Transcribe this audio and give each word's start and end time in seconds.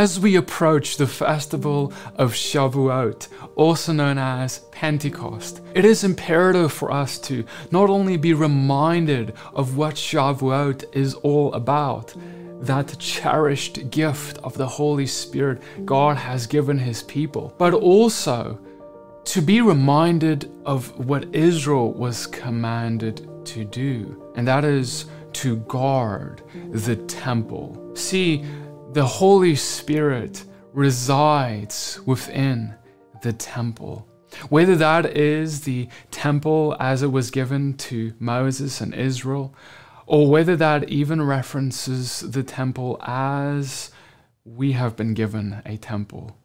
As 0.00 0.18
we 0.18 0.36
approach 0.36 0.96
the 0.96 1.06
festival 1.06 1.92
of 2.16 2.32
Shavuot, 2.32 3.28
also 3.54 3.92
known 3.92 4.16
as 4.16 4.60
Pentecost, 4.72 5.60
it 5.74 5.84
is 5.84 6.04
imperative 6.04 6.72
for 6.72 6.90
us 6.90 7.18
to 7.18 7.44
not 7.70 7.90
only 7.90 8.16
be 8.16 8.32
reminded 8.32 9.34
of 9.52 9.76
what 9.76 9.96
Shavuot 9.96 10.96
is 10.96 11.12
all 11.16 11.52
about, 11.52 12.14
that 12.62 12.98
cherished 12.98 13.90
gift 13.90 14.38
of 14.38 14.56
the 14.56 14.66
Holy 14.66 15.04
Spirit 15.04 15.60
God 15.84 16.16
has 16.16 16.46
given 16.46 16.78
His 16.78 17.02
people, 17.02 17.54
but 17.58 17.74
also 17.74 18.58
to 19.24 19.42
be 19.42 19.60
reminded 19.60 20.50
of 20.64 20.98
what 20.98 21.34
Israel 21.34 21.92
was 21.92 22.26
commanded 22.26 23.28
to 23.44 23.66
do, 23.66 24.32
and 24.34 24.48
that 24.48 24.64
is 24.64 25.04
to 25.34 25.56
guard 25.56 26.42
the 26.70 26.96
temple. 26.96 27.92
See, 27.94 28.46
the 28.92 29.06
Holy 29.06 29.54
Spirit 29.54 30.44
resides 30.72 32.00
within 32.06 32.74
the 33.22 33.32
temple. 33.32 34.08
Whether 34.48 34.74
that 34.76 35.16
is 35.16 35.60
the 35.60 35.88
temple 36.10 36.76
as 36.80 37.02
it 37.02 37.12
was 37.12 37.30
given 37.30 37.74
to 37.74 38.14
Moses 38.18 38.80
and 38.80 38.92
Israel, 38.92 39.54
or 40.06 40.28
whether 40.28 40.56
that 40.56 40.88
even 40.88 41.22
references 41.22 42.20
the 42.20 42.42
temple 42.42 42.98
as 43.02 43.92
we 44.44 44.72
have 44.72 44.96
been 44.96 45.14
given 45.14 45.62
a 45.64 45.76
temple, 45.76 46.36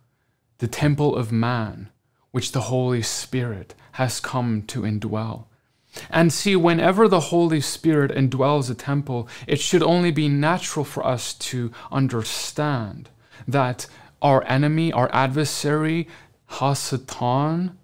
the 0.59 0.67
temple 0.67 1.15
of 1.15 1.31
man, 1.31 1.89
which 2.29 2.51
the 2.51 2.61
Holy 2.61 3.01
Spirit 3.01 3.73
has 3.93 4.19
come 4.19 4.61
to 4.63 4.81
indwell. 4.81 5.45
And 6.09 6.31
see, 6.31 6.55
whenever 6.55 7.07
the 7.07 7.31
Holy 7.31 7.61
Spirit 7.61 8.11
indwells 8.11 8.69
a 8.69 8.75
temple, 8.75 9.27
it 9.47 9.59
should 9.59 9.83
only 9.83 10.11
be 10.11 10.27
natural 10.27 10.85
for 10.85 11.05
us 11.05 11.33
to 11.33 11.71
understand 11.91 13.09
that 13.47 13.87
our 14.21 14.43
enemy, 14.47 14.91
our 14.91 15.09
adversary, 15.13 16.07
Hasatan, 16.51 17.75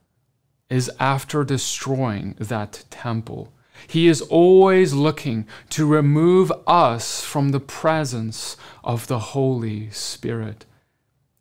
is 0.70 0.90
after 1.00 1.44
destroying 1.44 2.36
that 2.40 2.86
temple. 2.90 3.52
He 3.88 4.08
is 4.08 4.22
always 4.22 4.94
looking 4.94 5.48
to 5.72 5.86
remove 5.86 6.52
us 6.68 7.24
from 7.24 7.50
the 7.50 7.60
presence 7.60 8.58
of 8.84 9.08
the 9.08 9.20
Holy 9.20 9.90
Spirit. 9.90 10.66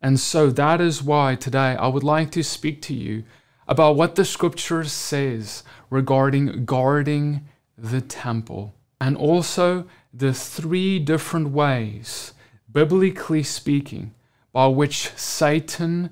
And 0.01 0.19
so 0.19 0.49
that 0.49 0.81
is 0.81 1.03
why 1.03 1.35
today 1.35 1.75
I 1.75 1.87
would 1.87 2.03
like 2.03 2.31
to 2.31 2.43
speak 2.43 2.81
to 2.83 2.93
you 2.93 3.23
about 3.67 3.95
what 3.95 4.15
the 4.15 4.25
scripture 4.25 4.83
says 4.83 5.63
regarding 5.91 6.65
guarding 6.65 7.47
the 7.77 8.01
temple 8.01 8.73
and 8.99 9.15
also 9.15 9.85
the 10.11 10.33
three 10.33 10.97
different 10.97 11.49
ways, 11.49 12.33
biblically 12.71 13.43
speaking, 13.43 14.13
by 14.51 14.65
which 14.65 15.09
Satan 15.15 16.09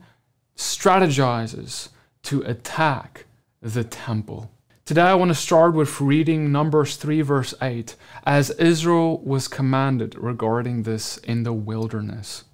strategizes 0.56 1.90
to 2.24 2.42
attack 2.42 3.26
the 3.62 3.84
temple. 3.84 4.52
Today, 4.86 5.02
I 5.02 5.14
want 5.16 5.30
to 5.30 5.36
start 5.36 5.74
with 5.74 6.02
reading 6.02 6.52
Numbers 6.52 6.96
3, 6.96 7.22
verse 7.22 7.54
8, 7.62 7.96
as 8.26 8.50
Israel 8.52 9.20
was 9.20 9.48
commanded 9.48 10.16
regarding 10.16 10.84
this 10.84 11.18
in 11.20 11.44
the 11.44 11.54
wilderness. 11.54 12.46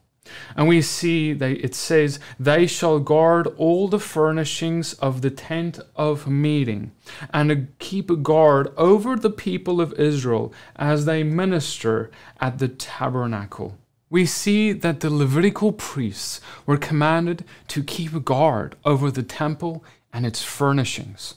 And 0.56 0.68
we 0.68 0.82
see 0.82 1.34
that 1.34 1.64
it 1.64 1.76
says, 1.76 2.20
They 2.40 2.68
shall 2.68 3.00
guard 3.00 3.48
all 3.58 3.88
the 3.88 4.00
furnishings 4.00 4.94
of 4.96 5.22
the 5.22 5.30
tent 5.30 5.80
of 5.96 6.28
meeting, 6.28 6.92
and 7.34 7.68
keep 7.80 8.10
a 8.10 8.16
guard 8.16 8.74
over 8.78 9.16
the 9.16 9.30
people 9.30 9.80
of 9.82 9.94
Israel 9.94 10.54
as 10.76 11.06
they 11.06 11.24
minister 11.24 12.10
at 12.40 12.60
the 12.60 12.68
tabernacle. 12.68 13.78
We 14.10 14.26
see 14.26 14.72
that 14.72 15.00
the 15.00 15.10
Levitical 15.10 15.72
priests 15.72 16.42
were 16.66 16.78
commanded 16.78 17.44
to 17.70 17.84
keep 17.84 18.14
a 18.14 18.20
guard 18.20 18.76
over 18.86 19.12
the 19.12 19.24
temple 19.24 19.84
and 20.14 20.26
its 20.26 20.44
furnishings 20.44 21.36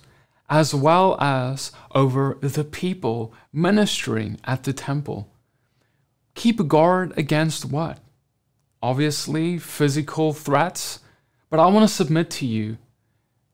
as 0.49 0.75
well 0.75 1.21
as 1.21 1.73
over 1.95 2.39
the 2.41 2.65
people 2.65 3.33
ministering 3.53 4.39
at 4.45 4.65
the 4.65 4.73
temple. 4.73 5.29
Keep 6.35 6.61
a 6.61 6.65
guard 6.65 7.13
against 7.17 7.65
what? 7.65 7.99
Obviously, 8.83 9.59
physical 9.59 10.33
threats, 10.33 11.01
but 11.51 11.61
I 11.61 11.67
want 11.67 11.89
to 11.89 11.95
submit 11.95 12.31
to 12.31 12.47
you, 12.47 12.79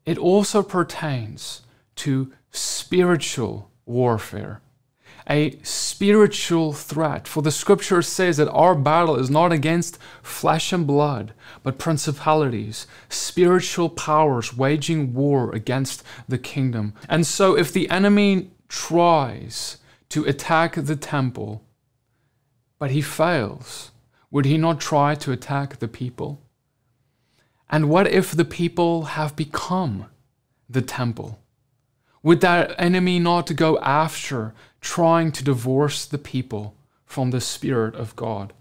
it 0.05 0.17
also 0.17 0.61
pertains 0.61 1.61
to 1.95 2.31
spiritual 2.51 3.71
warfare 3.85 4.61
a 5.29 5.57
spiritual 5.63 6.73
threat. 6.73 7.27
For 7.27 7.41
the 7.41 7.51
scripture 7.51 8.01
says 8.01 8.37
that 8.37 8.49
our 8.49 8.75
battle 8.75 9.15
is 9.15 9.29
not 9.29 9.51
against 9.51 9.97
flesh 10.21 10.71
and 10.71 10.85
blood, 10.85 11.33
but 11.63 11.79
principalities, 11.79 12.85
spiritual 13.09 13.89
powers 13.89 14.55
waging 14.55 15.13
war 15.13 15.53
against 15.53 16.03
the 16.27 16.37
kingdom. 16.37 16.93
And 17.09 17.25
so, 17.25 17.57
if 17.57 17.71
the 17.71 17.89
enemy 17.89 18.51
tries 18.67 19.77
to 20.09 20.25
attack 20.25 20.75
the 20.75 20.95
temple, 20.95 21.63
but 22.77 22.91
he 22.91 23.01
fails, 23.01 23.91
would 24.35 24.45
he 24.45 24.57
not 24.57 24.81
try 24.81 25.15
to 25.15 25.31
attack 25.31 25.79
the 25.79 25.87
people? 25.87 26.41
And 27.69 27.89
what 27.89 28.05
if 28.05 28.31
the 28.31 28.43
people 28.43 29.05
have 29.17 29.35
become 29.35 30.07
the 30.69 30.81
temple? 30.81 31.39
Would 32.21 32.41
that 32.41 32.75
enemy 32.77 33.17
not 33.17 33.55
go 33.55 33.79
after 33.79 34.53
trying 34.85 35.31
to 35.31 35.43
divorce 35.43 36.05
the 36.05 36.19
people 36.19 36.75
from 37.05 37.31
the 37.31 37.41
Spirit 37.41 37.95
of 37.95 38.15
God. 38.15 38.53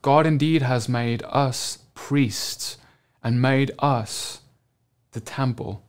God 0.00 0.26
indeed 0.26 0.62
has 0.62 0.88
made 0.88 1.22
us 1.28 1.78
priests 1.94 2.78
and 3.22 3.40
made 3.40 3.70
us 3.78 4.40
the 5.12 5.20
temple. 5.20 5.84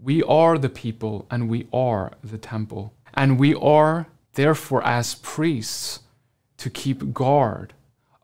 We 0.00 0.22
are 0.24 0.58
the 0.58 0.68
people 0.68 1.26
and 1.30 1.48
we 1.48 1.68
are 1.72 2.12
the 2.24 2.38
temple. 2.38 2.92
And 3.14 3.38
we 3.38 3.54
are, 3.54 4.06
therefore, 4.34 4.84
as 4.84 5.14
priests, 5.14 6.00
to 6.56 6.70
keep 6.70 7.12
guard 7.12 7.74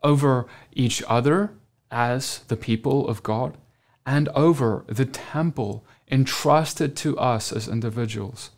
over 0.03 0.47
each 0.71 1.03
other 1.07 1.51
as 1.91 2.39
the 2.47 2.57
people 2.57 3.07
of 3.07 3.23
God 3.23 3.57
and 4.05 4.27
over 4.29 4.85
the 4.87 5.05
temple 5.05 5.85
entrusted 6.09 6.95
to 6.97 7.17
us 7.19 7.51
as 7.51 7.67
individuals. 7.67 8.51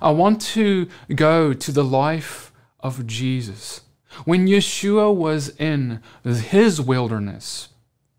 I 0.00 0.10
want 0.10 0.40
to 0.40 0.88
go 1.14 1.52
to 1.52 1.72
the 1.72 1.84
life 1.84 2.52
of 2.80 3.06
Jesus. 3.06 3.82
When 4.24 4.46
Yeshua 4.46 5.14
was 5.14 5.48
in 5.60 6.00
his 6.24 6.80
wilderness, 6.80 7.68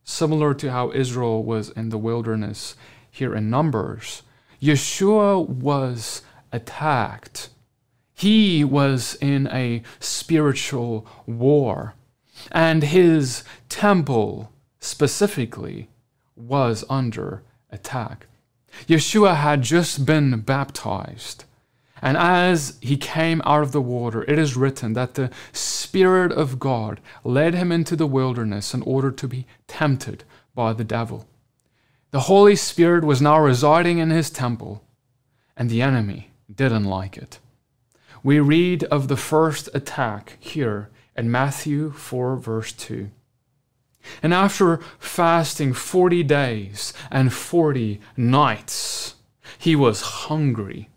similar 0.03 0.53
to 0.53 0.71
how 0.71 0.91
Israel 0.91 1.43
was 1.43 1.69
in 1.71 1.89
the 1.89 1.97
wilderness 1.97 2.75
here 3.09 3.33
in 3.33 3.49
Numbers, 3.49 4.23
Yeshua 4.61 5.47
was 5.47 6.21
attacked. 6.51 7.49
He 8.13 8.63
was 8.63 9.17
in 9.19 9.47
a 9.47 9.83
spiritual 9.99 11.07
war, 11.25 11.95
and 12.51 12.83
his 12.83 13.43
temple 13.69 14.51
specifically 14.79 15.89
was 16.35 16.83
under 16.89 17.43
attack. 17.71 18.27
Yeshua 18.87 19.35
had 19.35 19.61
just 19.61 20.05
been 20.05 20.41
baptized. 20.41 21.45
And 22.01 22.17
as 22.17 22.77
he 22.81 22.97
came 22.97 23.41
out 23.45 23.63
of 23.63 23.71
the 23.71 23.81
water, 23.81 24.23
it 24.23 24.37
is 24.37 24.55
written 24.57 24.93
that 24.93 25.15
the 25.15 25.31
Spirit 25.53 26.31
of 26.31 26.59
God 26.59 26.99
led 27.23 27.53
him 27.53 27.71
into 27.71 27.95
the 27.95 28.05
wilderness 28.05 28.73
in 28.73 28.81
order 28.83 29.11
to 29.11 29.27
be 29.27 29.47
tempted 29.67 30.23
by 30.53 30.73
the 30.73 30.83
devil. 30.83 31.25
The 32.11 32.21
Holy 32.21 32.55
Spirit 32.55 33.03
was 33.03 33.21
now 33.21 33.39
residing 33.39 33.97
in 33.97 34.09
his 34.09 34.29
temple, 34.29 34.83
and 35.57 35.69
the 35.69 35.81
enemy 35.81 36.31
didn't 36.53 36.83
like 36.83 37.17
it. 37.17 37.39
We 38.23 38.39
read 38.39 38.83
of 38.85 39.07
the 39.07 39.17
first 39.17 39.69
attack 39.73 40.37
here 40.39 40.89
in 41.15 41.31
Matthew 41.31 41.91
4, 41.91 42.35
verse 42.37 42.71
2. 42.73 43.09
And 44.21 44.33
after 44.33 44.77
fasting 44.99 45.73
40 45.73 46.23
days 46.23 46.93
and 47.09 47.33
40 47.33 47.99
nights, 48.15 49.15
he 49.57 49.75
was 49.75 50.01
hungry. 50.01 50.89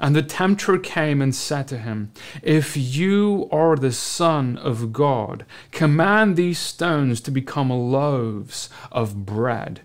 And 0.00 0.16
the 0.16 0.22
tempter 0.22 0.78
came 0.78 1.20
and 1.20 1.34
said 1.34 1.68
to 1.68 1.78
him, 1.78 2.12
If 2.42 2.76
you 2.76 3.48
are 3.52 3.76
the 3.76 3.92
Son 3.92 4.56
of 4.56 4.92
God, 4.92 5.44
command 5.72 6.36
these 6.36 6.58
stones 6.58 7.20
to 7.22 7.30
become 7.30 7.70
loaves 7.70 8.70
of 8.90 9.26
bread. 9.26 9.82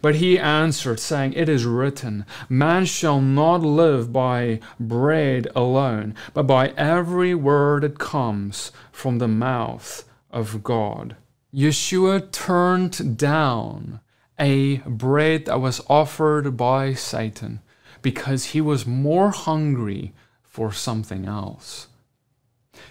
But 0.00 0.16
he 0.16 0.38
answered, 0.38 1.00
saying, 1.00 1.34
It 1.34 1.48
is 1.48 1.64
written, 1.64 2.24
Man 2.48 2.84
shall 2.84 3.20
not 3.20 3.62
live 3.62 4.12
by 4.12 4.60
bread 4.78 5.48
alone, 5.54 6.14
but 6.34 6.44
by 6.44 6.68
every 6.76 7.34
word 7.34 7.82
that 7.82 7.98
comes 7.98 8.72
from 8.90 9.18
the 9.18 9.28
mouth 9.28 10.04
of 10.30 10.62
God. 10.62 11.16
Yeshua 11.54 12.30
turned 12.32 13.18
down 13.18 14.00
a 14.38 14.78
bread 14.78 15.44
that 15.46 15.60
was 15.60 15.82
offered 15.88 16.56
by 16.56 16.94
Satan 16.94 17.60
because 18.00 18.46
he 18.46 18.60
was 18.60 18.86
more 18.86 19.30
hungry 19.30 20.12
for 20.42 20.72
something 20.72 21.26
else. 21.26 21.88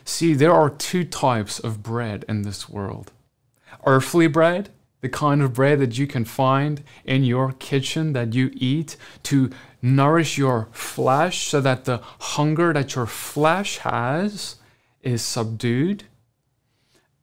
See, 0.06 0.34
there 0.34 0.54
are 0.54 0.70
two 0.70 1.04
types 1.04 1.60
of 1.60 1.84
bread 1.84 2.26
in 2.30 2.44
this 2.44 2.70
world. 2.70 3.12
Earthly 3.86 4.28
bread, 4.28 4.70
the 5.02 5.10
kind 5.10 5.42
of 5.42 5.54
bread 5.54 5.80
that 5.80 5.98
you 5.98 6.08
can 6.08 6.26
find 6.26 6.84
in 7.04 7.24
your 7.24 7.52
kitchen 7.54 8.14
that 8.14 8.34
you 8.34 8.52
eat 8.54 8.96
to 9.24 9.50
nourish 9.82 10.38
your 10.38 10.70
flesh 10.72 11.48
so 11.48 11.60
that 11.60 11.86
the 11.86 11.98
hunger 12.20 12.72
that 12.74 12.96
your 12.96 13.08
flesh 13.08 13.80
has 13.80 14.56
is 15.02 15.22
subdued. 15.22 16.04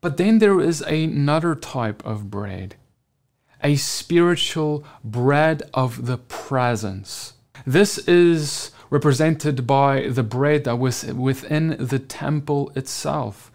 But 0.00 0.16
then 0.16 0.38
there 0.38 0.60
is 0.60 0.80
another 0.82 1.54
type 1.54 2.04
of 2.04 2.30
bread, 2.30 2.76
a 3.62 3.76
spiritual 3.76 4.84
bread 5.02 5.62
of 5.74 6.06
the 6.06 6.18
presence. 6.18 7.34
This 7.66 7.98
is 7.98 8.70
represented 8.90 9.66
by 9.66 10.08
the 10.08 10.22
bread 10.22 10.64
that 10.64 10.76
was 10.76 11.04
within 11.04 11.76
the 11.78 11.98
temple 11.98 12.72
itself. 12.74 13.50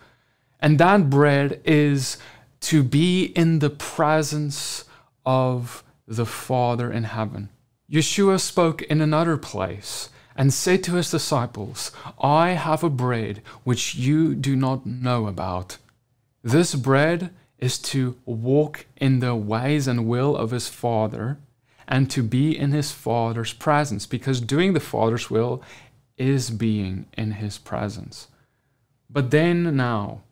And 0.59 0.79
that 0.79 1.09
bread 1.09 1.61
is 1.65 2.17
to 2.63 2.83
be 2.83 3.25
in 3.25 3.59
the 3.59 3.69
presence 3.69 4.85
of 5.25 5.83
the 6.07 6.25
Father 6.25 6.91
in 6.91 7.03
heaven. 7.03 7.49
Yeshua 7.91 8.39
spoke 8.39 8.81
in 8.83 9.01
another 9.01 9.37
place 9.37 10.09
and 10.35 10.53
said 10.53 10.83
to 10.83 10.95
his 10.95 11.11
disciples, 11.11 11.91
I 12.19 12.51
have 12.51 12.83
a 12.83 12.89
bread 12.89 13.41
which 13.63 13.95
you 13.95 14.33
do 14.33 14.55
not 14.55 14.85
know 14.85 15.27
about. 15.27 15.77
This 16.41 16.73
bread 16.75 17.31
is 17.59 17.77
to 17.79 18.17
walk 18.25 18.85
in 18.97 19.19
the 19.19 19.35
ways 19.35 19.87
and 19.87 20.07
will 20.07 20.35
of 20.35 20.51
his 20.51 20.67
Father 20.67 21.37
and 21.87 22.09
to 22.11 22.23
be 22.23 22.57
in 22.57 22.71
his 22.71 22.91
Father's 22.91 23.53
presence, 23.53 24.05
because 24.05 24.39
doing 24.41 24.73
the 24.73 24.79
Father's 24.79 25.29
will 25.29 25.61
is 26.17 26.49
being 26.49 27.05
in 27.17 27.33
his 27.33 27.57
presence. 27.57 28.27
But 29.09 29.31
then 29.31 29.75
now, 29.75 30.23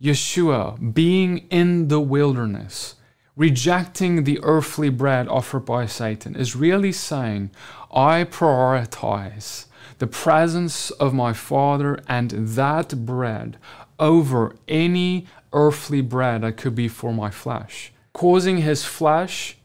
Yeshua 0.00 0.92
being 0.92 1.46
in 1.48 1.88
the 1.88 2.00
wilderness, 2.00 2.96
rejecting 3.34 4.24
the 4.24 4.38
earthly 4.42 4.90
bread 4.90 5.26
offered 5.28 5.64
by 5.64 5.86
Satan, 5.86 6.36
is 6.36 6.54
really 6.54 6.92
saying, 6.92 7.50
I 7.90 8.24
prioritize 8.24 9.66
the 9.98 10.06
presence 10.06 10.90
of 10.90 11.14
my 11.14 11.32
Father 11.32 11.98
and 12.08 12.30
that 12.30 13.06
bread 13.06 13.56
over 13.98 14.54
any 14.68 15.26
earthly 15.54 16.02
bread 16.02 16.42
that 16.42 16.58
could 16.58 16.74
be 16.74 16.88
for 16.88 17.14
my 17.14 17.30
flesh, 17.30 17.92
causing 18.12 18.58
his 18.58 18.84
flesh 18.84 19.56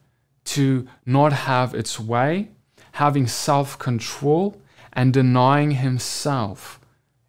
to 0.45 0.88
not 1.06 1.34
have 1.34 1.75
its 1.75 2.00
way, 2.00 2.51
having 2.94 3.27
self 3.27 3.77
control, 3.77 4.62
and 4.94 5.12
denying 5.12 5.72
himself 5.72 6.80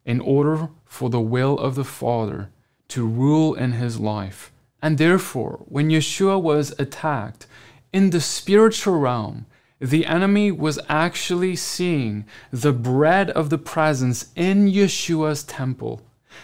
in 0.04 0.20
order 0.20 0.68
for 0.84 1.10
the 1.10 1.20
will 1.20 1.58
of 1.58 1.74
the 1.74 1.84
Father 1.84 2.51
to 2.92 3.06
rule 3.06 3.54
in 3.54 3.72
his 3.72 3.98
life. 3.98 4.52
And 4.82 4.98
therefore, 4.98 5.62
when 5.64 5.88
Yeshua 5.88 6.40
was 6.40 6.74
attacked 6.78 7.46
in 7.90 8.10
the 8.10 8.20
spiritual 8.20 8.98
realm, 8.98 9.46
the 9.80 10.04
enemy 10.04 10.52
was 10.52 10.78
actually 10.90 11.56
seeing 11.56 12.26
the 12.50 12.72
bread 12.72 13.30
of 13.30 13.48
the 13.48 13.56
presence 13.56 14.30
in 14.36 14.68
Yeshua's 14.68 15.42
temple, 15.42 16.02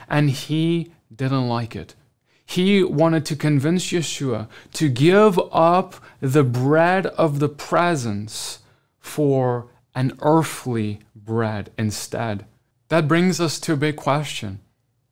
and 0.09 0.31
he 0.31 0.93
didn't 1.15 1.49
like 1.49 1.77
it. 1.77 1.95
He 2.47 2.83
wanted 2.83 3.27
to 3.27 3.37
convince 3.37 3.93
Yeshua 3.93 4.49
to 4.73 4.89
give 4.89 5.39
up 5.53 5.97
the 6.21 6.45
bread 6.45 7.07
of 7.07 7.41
the 7.41 7.51
presence 7.51 8.61
for 8.99 9.67
an 9.95 10.17
earthly 10.23 11.01
bread 11.15 11.71
instead. 11.77 12.47
That 12.89 13.07
brings 13.07 13.39
us 13.39 13.61
to 13.61 13.75
a 13.75 13.77
big 13.77 13.97
question. 13.97 14.61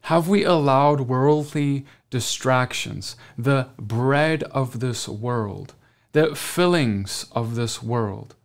Have 0.06 0.29
we 0.29 0.44
allowed 0.44 1.00
worldly 1.00 1.85
distractions, 2.11 3.17
the 3.37 3.70
bread 3.76 4.44
of 4.44 4.79
this 4.79 5.08
world, 5.08 5.75
the 6.12 6.37
fillings 6.37 7.26
of 7.32 7.56
this 7.56 7.82
world, 7.82 8.37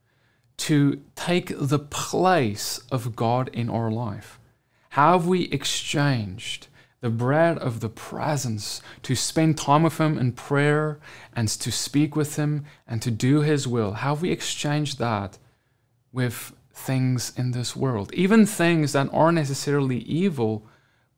to 0.57 1.03
take 1.15 1.53
the 1.55 1.77
place 1.77 2.79
of 2.91 3.15
God 3.15 3.47
in 3.53 3.69
our 3.69 3.91
life? 3.91 4.39
Have 4.91 5.27
we 5.27 5.43
exchanged 5.49 6.65
the 7.01 7.11
bread 7.11 7.59
of 7.59 7.79
the 7.79 7.89
presence, 7.89 8.81
to 9.03 9.15
spend 9.15 9.57
time 9.57 9.83
with 9.83 9.99
Him 9.99 10.17
in 10.17 10.31
prayer 10.31 10.99
and 11.35 11.47
to 11.47 11.71
speak 11.71 12.15
with 12.15 12.37
Him 12.37 12.65
and 12.87 13.03
to 13.03 13.11
do 13.11 13.41
His 13.41 13.67
will. 13.67 13.93
Have 13.93 14.21
we 14.21 14.31
exchanged 14.31 14.97
that 14.97 15.39
with 16.11 16.53
things 16.73 17.33
in 17.37 17.51
this 17.51 17.75
world, 17.75 18.11
even 18.13 18.45
things 18.47 18.93
that 18.93 19.09
aren't 19.11 19.35
necessarily 19.35 19.99
evil, 19.99 20.65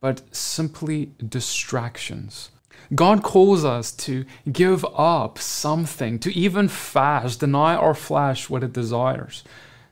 but 0.04 0.22
simply 0.36 1.14
distractions. 1.26 2.52
God 2.94 3.24
calls 3.24 3.64
us 3.64 3.90
to 3.94 4.26
give 4.52 4.86
up 4.94 5.40
something, 5.40 6.20
to 6.20 6.38
even 6.38 6.68
fast, 6.68 7.40
deny 7.40 7.74
our 7.74 7.94
flesh 7.94 8.50
what 8.50 8.66
it 8.66 8.74
desires, 8.74 9.46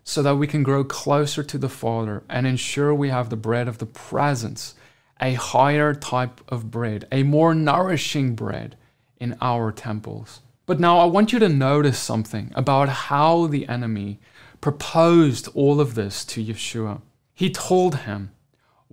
so 0.04 0.22
that 0.22 0.36
we 0.36 0.48
can 0.48 0.64
grow 0.64 0.84
closer 0.84 1.44
to 1.44 1.58
the 1.58 1.70
Father 1.70 2.24
and 2.30 2.46
ensure 2.46 2.94
we 2.94 3.08
have 3.08 3.30
the 3.30 3.38
bread 3.38 3.70
of 3.70 3.78
the 3.78 3.86
presence 3.86 4.76
a 5.22 5.36
higher 5.36 5.94
type 5.94 6.42
of 6.50 6.70
bread, 6.70 7.08
a 7.10 7.24
more 7.24 7.56
nourishing 7.56 8.36
bread 8.36 8.76
in 9.18 9.38
our 9.40 9.72
temples. 9.72 10.42
But 10.66 10.82
now 10.82 11.00
I 11.00 11.06
want 11.06 11.32
you 11.32 11.40
to 11.40 11.48
notice 11.48 11.98
something 11.98 12.52
about 12.54 12.90
how 12.90 13.48
the 13.48 13.66
enemy 13.70 14.20
proposed 14.60 15.48
all 15.54 15.80
of 15.80 15.96
this 15.96 16.26
to 16.26 16.44
Yeshua. 16.44 17.00
He 17.34 17.50
told 17.50 18.00
him, 18.00 18.32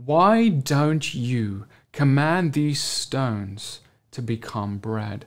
Why 0.04 0.48
don't 0.48 1.12
you 1.12 1.66
command 1.90 2.52
these 2.52 2.80
stones 2.80 3.80
to 4.12 4.22
become 4.22 4.78
bread? 4.78 5.26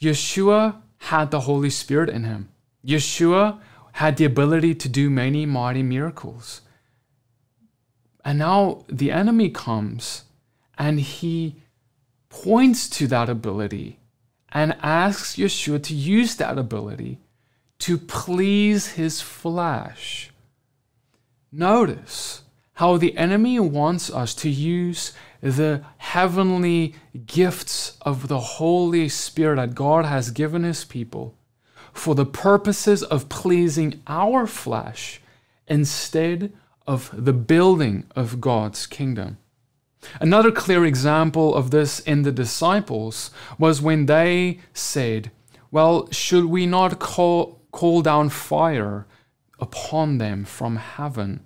Yeshua 0.00 0.82
had 0.98 1.30
the 1.30 1.40
Holy 1.40 1.70
Spirit 1.70 2.10
in 2.10 2.24
him. 2.24 2.48
Yeshua 2.84 3.60
had 3.92 4.16
the 4.16 4.24
ability 4.24 4.74
to 4.74 4.88
do 4.88 5.08
many 5.08 5.46
mighty 5.46 5.84
miracles. 5.84 6.62
And 8.24 8.40
now 8.40 8.84
the 8.88 9.12
enemy 9.12 9.50
comes 9.50 10.24
and 10.76 10.98
he 10.98 11.62
points 12.28 12.88
to 12.90 13.06
that 13.06 13.28
ability 13.28 14.00
and 14.50 14.76
asks 14.82 15.36
Yeshua 15.36 15.80
to 15.84 15.94
use 15.94 16.34
that 16.36 16.58
ability 16.58 17.20
to 17.78 17.98
please 17.98 18.88
his 18.92 19.20
flesh. 19.20 20.32
Notice 21.52 22.42
how 22.80 22.96
the 22.96 23.14
enemy 23.18 23.60
wants 23.60 24.10
us 24.10 24.32
to 24.34 24.48
use 24.48 25.12
the 25.42 25.84
heavenly 25.98 26.94
gifts 27.26 27.98
of 28.00 28.28
the 28.28 28.40
Holy 28.40 29.06
Spirit 29.06 29.56
that 29.56 29.74
God 29.74 30.06
has 30.06 30.30
given 30.30 30.62
his 30.62 30.86
people 30.86 31.36
for 31.92 32.14
the 32.14 32.24
purposes 32.24 33.02
of 33.02 33.28
pleasing 33.28 34.00
our 34.06 34.46
flesh 34.46 35.20
instead 35.68 36.54
of 36.86 37.10
the 37.12 37.34
building 37.34 38.04
of 38.16 38.40
God's 38.40 38.86
kingdom. 38.86 39.36
Another 40.18 40.50
clear 40.50 40.86
example 40.86 41.54
of 41.54 41.70
this 41.70 42.00
in 42.00 42.22
the 42.22 42.32
disciples 42.32 43.30
was 43.58 43.82
when 43.82 44.06
they 44.06 44.58
said, 44.72 45.30
Well, 45.70 46.10
should 46.12 46.46
we 46.46 46.64
not 46.64 46.98
call, 46.98 47.60
call 47.72 48.00
down 48.00 48.30
fire 48.30 49.06
upon 49.58 50.16
them 50.16 50.46
from 50.46 50.76
heaven? 50.76 51.44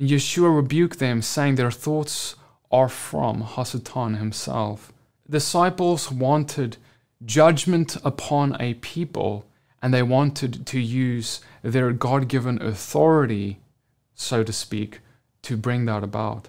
Yeshua 0.00 0.54
rebuked 0.54 0.98
them, 0.98 1.22
saying 1.22 1.54
their 1.54 1.70
thoughts 1.70 2.36
are 2.70 2.88
from 2.88 3.42
Hasatan 3.42 4.18
himself. 4.18 4.92
Disciples 5.28 6.10
wanted 6.10 6.76
judgment 7.24 7.96
upon 8.04 8.60
a 8.60 8.74
people, 8.74 9.44
and 9.82 9.92
they 9.92 10.02
wanted 10.02 10.66
to 10.66 10.80
use 10.80 11.40
their 11.62 11.92
God 11.92 12.28
given 12.28 12.60
authority 12.62 13.58
so 14.18 14.42
to 14.42 14.52
speak, 14.52 15.00
to 15.42 15.56
bring 15.56 15.86
that 15.86 16.02
about. 16.02 16.48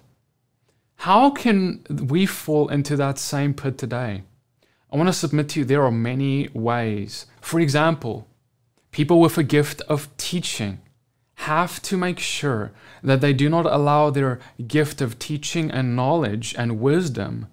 How 0.96 1.30
can 1.30 1.84
we 1.88 2.26
fall 2.26 2.68
into 2.68 2.96
that 2.96 3.16
same 3.16 3.54
pit 3.54 3.78
today? 3.78 4.24
I 4.92 4.96
want 4.96 5.08
to 5.08 5.12
submit 5.12 5.48
to 5.50 5.60
you 5.60 5.64
there 5.64 5.84
are 5.84 5.92
many 5.92 6.48
ways. 6.52 7.26
For 7.40 7.60
example, 7.60 8.26
people 8.90 9.20
with 9.20 9.38
a 9.38 9.44
gift 9.44 9.80
of 9.82 10.14
teaching 10.16 10.80
have 11.40 11.80
to 11.80 11.96
make 11.96 12.18
sure 12.18 12.70
that 13.02 13.22
they 13.22 13.32
do 13.32 13.48
not 13.48 13.64
allow 13.64 14.10
their 14.10 14.38
gift 14.66 15.00
of 15.00 15.18
teaching 15.18 15.70
and 15.70 15.96
knowledge 15.96 16.54
and 16.58 16.78
wisdom 16.80 17.46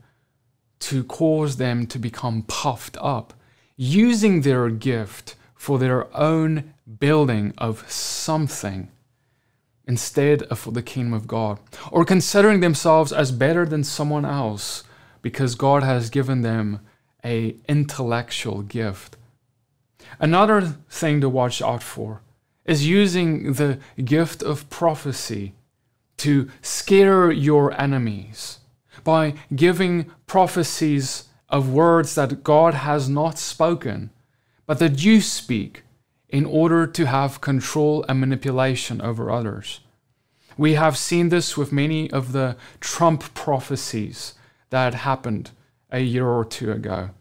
to 0.79 1.06
cause 1.06 1.56
them 1.56 1.88
to 1.88 1.98
become 1.98 2.44
puffed 2.44 2.98
up, 3.00 3.34
using 3.77 4.41
their 4.41 4.70
gift 4.70 5.36
for 5.56 5.79
their 5.79 6.13
own 6.15 6.74
building 7.00 7.53
of 7.58 7.89
something 7.89 8.91
instead 9.88 10.44
of 10.44 10.60
for 10.60 10.72
the 10.72 10.84
kingdom 10.84 11.13
of 11.13 11.25
God, 11.25 11.58
or 11.89 12.03
considering 12.03 12.60
themselves 12.60 13.13
as 13.13 13.32
better 13.32 13.65
than 13.65 13.86
someone 13.86 14.25
else 14.25 14.84
because 15.22 15.56
God 15.56 15.84
has 15.84 16.10
given 16.10 16.41
them 16.41 16.82
a 17.24 17.56
intellectual 17.70 18.63
gift. 18.63 19.15
Another 20.20 20.62
thing 20.89 21.22
to 21.22 21.29
watch 21.29 21.62
out 21.62 21.82
for 21.82 22.22
is 22.68 22.86
using 22.86 23.54
the 23.54 23.80
gift 24.04 24.44
of 24.44 24.70
prophecy 24.70 25.54
to 26.18 26.50
scare 26.62 27.32
your 27.32 27.80
enemies 27.80 28.60
by 29.04 29.34
giving 29.56 30.12
prophecies 30.28 31.26
of 31.50 31.72
words 31.72 32.16
that 32.16 32.44
God 32.44 32.74
has 32.74 33.08
not 33.08 33.40
spoken, 33.40 34.10
but 34.66 34.80
that 34.80 35.04
you 35.04 35.22
speak 35.22 35.84
in 36.28 36.46
order 36.46 36.86
to 36.86 37.06
have 37.06 37.40
control 37.40 38.04
and 38.10 38.20
manipulation 38.20 39.02
over 39.02 39.32
others. 39.32 39.80
We 40.58 40.74
have 40.74 40.98
seen 40.98 41.30
this 41.30 41.56
with 41.56 41.72
many 41.72 42.12
of 42.12 42.34
the 42.34 42.58
Trump 42.82 43.34
prophecies 43.34 44.34
that 44.72 44.94
happened 44.94 45.52
a 45.90 46.00
year 46.00 46.28
or 46.28 46.44
two 46.44 46.72
ago. 46.72 47.12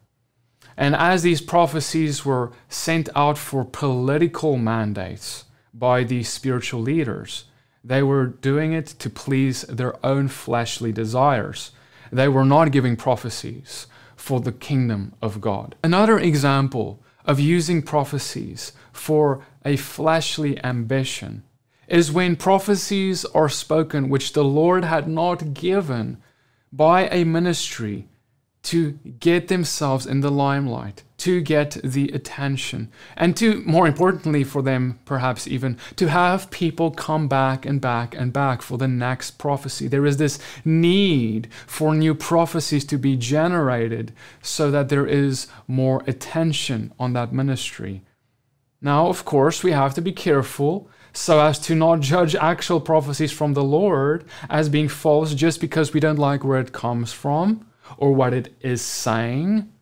And 0.77 0.95
as 0.95 1.23
these 1.23 1.41
prophecies 1.41 2.25
were 2.25 2.53
sent 2.69 3.09
out 3.17 3.39
for 3.39 3.65
political 3.65 4.57
mandates 4.59 5.45
by 5.73 6.05
these 6.05 6.29
spiritual 6.29 6.81
leaders, 6.81 7.45
they 7.83 8.03
were 8.03 8.27
doing 8.27 8.73
it 8.73 8.87
to 8.87 9.09
please 9.09 9.63
their 9.63 9.95
own 10.05 10.29
fleshly 10.29 10.93
desires. 10.93 11.71
They 12.13 12.29
were 12.29 12.45
not 12.45 12.73
giving 12.73 12.97
prophecies 12.97 13.87
for 14.17 14.41
the 14.41 14.53
kingdom 14.53 15.15
of 15.23 15.41
God. 15.41 15.77
Another 15.85 16.19
example 16.19 17.01
of 17.25 17.41
using 17.41 17.83
prophecies 17.83 18.73
for 18.93 19.45
a 19.65 19.77
fleshly 19.77 20.63
ambition 20.65 21.43
is 21.89 22.11
when 22.11 22.35
prophecies 22.37 23.25
are 23.27 23.49
spoken 23.49 24.09
which 24.09 24.33
the 24.33 24.45
Lord 24.45 24.85
had 24.85 25.09
not 25.09 25.55
given 25.55 26.19
by 26.73 27.07
a 27.09 27.25
ministry 27.25 28.09
to 28.67 28.99
get 29.21 29.47
themselves 29.47 30.07
in 30.07 30.23
the 30.23 30.31
limelight, 30.31 31.05
to 31.19 31.41
get 31.41 31.79
the 31.85 32.09
attention, 32.09 32.91
and 33.17 33.37
to, 33.37 33.63
more 33.65 33.87
importantly 33.87 34.43
for 34.43 34.61
them, 34.61 34.99
perhaps 35.05 35.47
even, 35.47 35.79
to 35.95 36.09
have 36.09 36.51
people 36.51 36.91
come 36.91 37.29
back 37.29 37.65
and 37.65 37.81
back 37.81 38.13
and 38.17 38.33
back 38.33 38.63
for 38.63 38.77
the 38.77 38.89
next 38.89 39.39
prophecy. 39.39 39.87
There 39.87 40.05
is 40.05 40.17
this 40.17 40.41
need 40.65 41.49
for 41.65 41.95
new 41.95 42.13
prophecies 42.13 42.85
to 42.87 42.99
be 42.99 43.17
generated 43.17 44.13
so 44.43 44.73
that 44.73 44.89
there 44.89 45.07
is 45.07 45.47
more 45.69 46.03
attention 46.09 46.93
on 46.99 47.13
that 47.13 47.33
ministry. 47.33 48.03
Now, 48.83 49.07
of 49.07 49.25
course, 49.25 49.63
we 49.63 49.71
have 49.71 49.95
to 49.95 50.01
be 50.01 50.13
careful 50.13 50.91
so 51.13 51.39
as 51.39 51.61
to 51.61 51.77
not 51.77 52.01
judge 52.01 52.35
actual 52.35 52.81
prophecies 52.81 53.31
from 53.31 53.55
the 53.55 53.65
Lord 53.65 54.25
as 54.51 54.69
being 54.69 54.89
false 54.89 55.35
just 55.35 55.61
because 55.61 55.95
we 55.95 56.01
don't 56.01 56.19
like 56.19 56.43
where 56.43 56.61
it 56.61 56.73
comes 56.73 57.13
from 57.13 57.65
or 57.97 58.15
what 58.15 58.35
it 58.35 58.55
is 58.61 58.83
saying. 58.83 59.73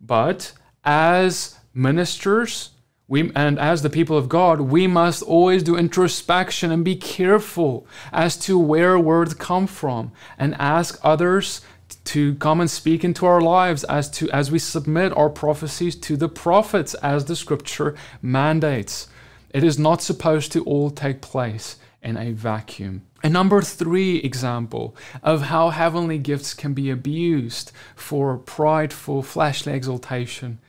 But 0.00 0.52
as 0.84 1.58
ministers, 1.74 2.70
we, 3.06 3.32
and 3.34 3.58
as 3.58 3.82
the 3.82 3.90
people 3.90 4.16
of 4.18 4.28
God, 4.28 4.60
we 4.60 4.86
must 4.86 5.22
always 5.22 5.62
do 5.62 5.76
introspection 5.76 6.70
and 6.70 6.84
be 6.84 6.96
careful 6.96 7.86
as 8.12 8.36
to 8.38 8.58
where 8.58 8.98
words 8.98 9.34
come 9.34 9.66
from 9.66 10.12
and 10.38 10.54
ask 10.58 10.98
others 11.02 11.62
to 12.04 12.34
come 12.36 12.60
and 12.60 12.70
speak 12.70 13.04
into 13.04 13.26
our 13.26 13.40
lives 13.40 13.84
as 13.84 14.10
to 14.10 14.30
as 14.30 14.50
we 14.50 14.58
submit 14.58 15.16
our 15.16 15.30
prophecies 15.30 15.96
to 15.96 16.16
the 16.16 16.28
prophets 16.28 16.94
as 16.94 17.24
the 17.24 17.36
scripture 17.36 17.94
mandates. 18.20 19.08
It 19.50 19.64
is 19.64 19.78
not 19.78 20.02
supposed 20.02 20.52
to 20.52 20.64
all 20.64 20.90
take 20.90 21.22
place 21.22 21.76
in 22.02 22.16
a 22.16 22.32
vacuum. 22.32 23.02
A 23.22 23.28
number 23.28 23.62
three 23.62 24.18
example 24.18 24.94
of 25.22 25.42
how 25.42 25.70
heavenly 25.70 26.18
gifts 26.18 26.54
can 26.54 26.72
be 26.72 26.88
abused 26.88 27.72
for 27.96 28.38
prideful 28.38 29.22
fleshly 29.22 29.72
exaltation 29.72 30.60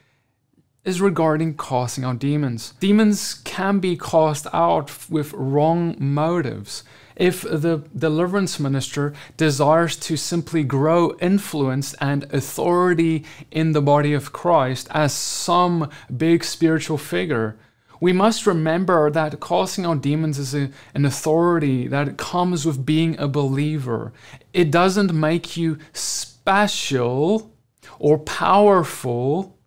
is 0.84 1.02
regarding 1.02 1.56
casting 1.56 2.04
out 2.04 2.20
demons. 2.20 2.74
Demons 2.80 3.36
can 3.44 3.80
be 3.80 3.96
cast 3.96 4.48
out 4.54 5.10
with 5.10 5.34
wrong 5.34 5.96
motives. 6.00 6.84
If 7.16 7.42
the 7.42 7.84
deliverance 7.96 8.60
minister 8.60 9.14
desires 9.36 9.98
to 9.98 10.16
simply 10.16 10.64
grow 10.64 11.16
influence 11.20 11.94
and 11.96 12.24
authority 12.34 13.26
in 13.52 13.74
the 13.74 13.82
body 13.82 14.14
of 14.14 14.32
Christ 14.32 14.88
as 14.92 15.14
some 15.14 15.90
big 16.16 16.44
spiritual 16.44 16.98
figure, 16.98 17.58
we 18.00 18.14
must 18.14 18.46
remember 18.46 19.10
that 19.12 19.40
casting 19.42 19.86
out 19.86 20.02
demons 20.02 20.40
is 20.40 20.56
a, 20.56 20.72
an 20.94 21.06
authority 21.06 21.88
that 21.88 22.18
comes 22.18 22.66
with 22.66 22.86
being 22.86 23.20
a 23.20 23.28
believer. 23.28 24.14
It 24.54 24.72
doesn't 24.72 25.14
make 25.14 25.58
you 25.58 25.78
special 25.94 27.54
or 28.00 28.18
powerful 28.18 29.58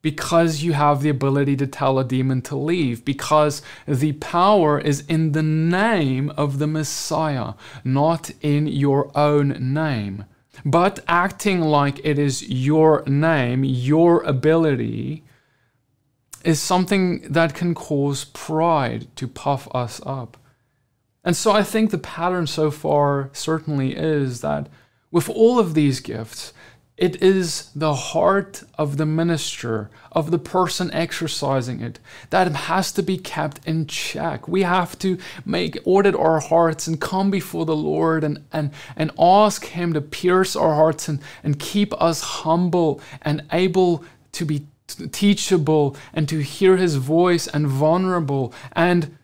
because 0.00 0.62
you 0.62 0.74
have 0.74 1.00
the 1.00 1.08
ability 1.08 1.56
to 1.56 1.66
tell 1.66 1.98
a 1.98 2.04
demon 2.04 2.42
to 2.42 2.54
leave, 2.54 3.06
because 3.06 3.62
the 3.88 4.12
power 4.12 4.78
is 4.78 5.00
in 5.06 5.32
the 5.32 5.42
name 5.42 6.28
of 6.36 6.58
the 6.58 6.66
Messiah, 6.66 7.54
not 7.84 8.30
in 8.42 8.66
your 8.66 9.10
own 9.16 9.72
name. 9.72 10.26
But 10.62 11.02
acting 11.08 11.62
like 11.62 12.04
it 12.04 12.18
is 12.18 12.48
your 12.50 13.02
name, 13.06 13.64
your 13.64 14.22
ability, 14.24 15.24
is 16.44 16.60
something 16.60 17.20
that 17.32 17.54
can 17.54 17.74
cause 17.74 18.24
pride 18.24 19.06
to 19.16 19.26
puff 19.26 19.66
us 19.74 20.00
up. 20.04 20.36
And 21.24 21.34
so 21.34 21.52
I 21.52 21.62
think 21.62 21.90
the 21.90 21.98
pattern 21.98 22.46
so 22.46 22.70
far 22.70 23.30
certainly 23.32 23.96
is 23.96 24.42
that 24.42 24.68
with 25.10 25.28
all 25.30 25.58
of 25.58 25.74
these 25.74 26.00
gifts, 26.00 26.52
it 26.96 27.20
is 27.20 27.70
the 27.74 27.94
heart 27.94 28.62
of 28.78 28.98
the 28.98 29.06
minister, 29.06 29.90
of 30.12 30.30
the 30.30 30.38
person 30.38 30.92
exercising 30.92 31.80
it, 31.80 31.98
that 32.30 32.54
has 32.54 32.92
to 32.92 33.02
be 33.02 33.18
kept 33.18 33.66
in 33.66 33.86
check. 33.86 34.46
We 34.46 34.62
have 34.62 34.96
to 35.00 35.18
make 35.44 35.78
audit 35.84 36.14
our 36.14 36.38
hearts 36.38 36.86
and 36.86 37.00
come 37.00 37.32
before 37.32 37.64
the 37.64 37.74
Lord 37.74 38.22
and, 38.22 38.44
and, 38.52 38.70
and 38.94 39.10
ask 39.18 39.64
Him 39.64 39.92
to 39.94 40.00
pierce 40.00 40.54
our 40.54 40.74
hearts 40.74 41.08
and, 41.08 41.20
and 41.42 41.58
keep 41.58 41.92
us 42.00 42.20
humble 42.20 43.00
and 43.22 43.42
able 43.50 44.04
to 44.32 44.44
be 44.44 44.66
teachable 44.86 45.96
and 46.12 46.28
to 46.28 46.40
hear 46.40 46.76
his 46.76 46.96
voice 46.96 47.46
and 47.46 47.66
vulnerable 47.66 48.52
and 48.72 49.16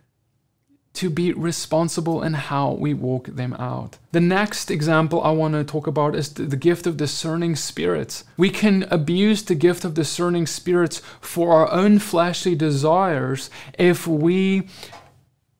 to 0.93 1.09
be 1.09 1.33
responsible 1.33 2.23
in 2.23 2.35
how 2.35 2.73
we 2.73 2.93
walk 2.93 3.27
them 3.27 3.55
out. 3.55 3.97
The 4.13 4.21
next 4.21 4.71
example 4.71 5.23
I 5.23 5.31
want 5.31 5.55
to 5.55 5.65
talk 5.65 5.87
about 5.87 6.17
is 6.17 6.33
the 6.33 6.57
gift 6.57 6.87
of 6.87 6.97
discerning 6.97 7.55
spirits. 7.57 8.25
We 8.37 8.51
can 8.51 8.83
abuse 8.91 9.43
the 9.43 9.55
gift 9.55 9.85
of 9.85 9.95
discerning 9.95 10.47
spirits 10.47 11.01
for 11.21 11.53
our 11.53 11.71
own 11.71 12.01
fleshly 12.01 12.57
desires 12.57 13.51
if 13.79 14.07
we 14.07 14.69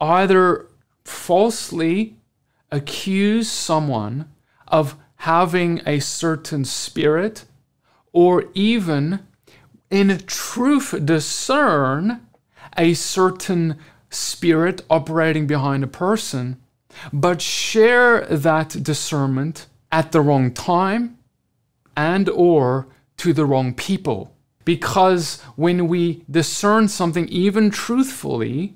either 0.01 0.67
falsely 1.05 2.17
accuse 2.73 3.51
someone 3.51 4.31
of 4.67 4.97
having 5.17 5.81
a 5.87 6.01
certain 6.01 6.65
spirit 6.65 7.45
or 8.13 8.45
even 8.55 9.21
in 9.91 10.17
truth 10.27 10.95
discern 11.05 12.21
a 12.77 12.95
certain 12.95 13.77
spirit 14.09 14.83
operating 14.89 15.47
behind 15.47 15.85
a 15.85 15.89
person, 15.89 16.61
but 17.13 17.43
share 17.43 18.25
that 18.27 18.83
discernment 18.83 19.67
at 19.93 20.13
the 20.13 20.21
wrong 20.21 20.53
time 20.53 21.19
and 21.97 22.29
or 22.29 22.87
to 23.17 23.33
the 23.33 23.45
wrong 23.45 23.75
people. 23.75 24.35
Because 24.65 25.41
when 25.57 25.89
we 25.89 26.25
discern 26.31 26.89
something 26.89 27.27
even 27.29 27.71
truthfully, 27.71 28.75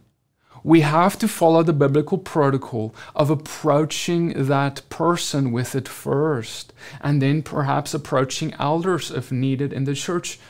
we 0.65 0.81
have 0.81 1.19
to 1.19 1.29
follow 1.29 1.63
the 1.63 1.75
biblical 1.75 2.17
protocol 2.17 2.95
of 3.15 3.29
approaching 3.29 4.47
that 4.47 4.81
person 4.89 5.53
with 5.53 5.75
it 5.75 5.87
first, 5.87 6.73
and 7.03 7.21
then 7.21 7.43
perhaps 7.43 7.93
approaching 7.93 8.55
elders 8.59 9.11
if 9.11 9.31
needed 9.31 9.73
in 9.75 9.85
the 9.85 9.95
church 9.95 10.41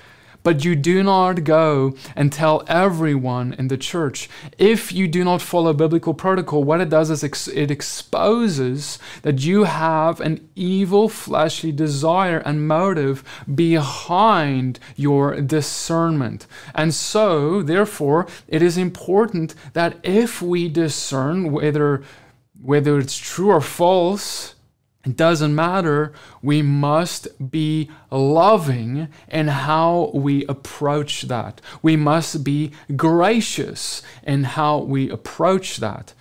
but 0.44 0.64
you 0.64 0.76
do 0.76 1.02
not 1.02 1.42
go 1.42 1.94
and 2.14 2.32
tell 2.32 2.62
everyone 2.68 3.54
in 3.54 3.66
the 3.66 3.76
church. 3.76 4.28
If 4.58 4.92
you 4.92 5.08
do 5.08 5.24
not 5.24 5.42
follow 5.42 5.72
biblical 5.72 6.14
protocol, 6.14 6.62
what 6.62 6.80
it 6.80 6.90
does 6.90 7.10
is 7.10 7.24
ex- 7.24 7.48
it 7.48 7.72
exposes 7.72 9.00
that 9.22 9.42
you 9.42 9.64
have 9.64 10.20
an 10.20 10.48
evil 10.54 11.08
fleshly 11.08 11.72
desire 11.72 12.38
and 12.38 12.68
motive 12.68 13.24
behind 13.52 14.78
your 14.94 15.40
discernment. 15.40 16.46
And 16.74 16.94
so, 16.94 17.62
therefore, 17.62 18.28
it 18.46 18.62
is 18.62 18.78
important 18.78 19.54
that 19.72 19.96
if 20.04 20.40
we 20.40 20.68
discern 20.68 21.50
whether 21.50 22.04
whether 22.62 22.98
it's 22.98 23.18
true 23.18 23.50
or 23.50 23.60
false, 23.60 24.53
it 25.04 25.16
doesn't 25.16 25.54
matter. 25.54 26.12
We 26.40 26.62
must 26.62 27.50
be 27.50 27.90
loving 28.10 29.08
in 29.28 29.48
how 29.48 30.10
we 30.14 30.46
approach 30.46 31.22
that. 31.22 31.60
We 31.82 31.96
must 31.96 32.42
be 32.42 32.72
gracious 32.96 34.02
in 34.22 34.44
how 34.44 34.78
we 34.78 35.10
approach 35.10 35.76
that. 35.78 36.14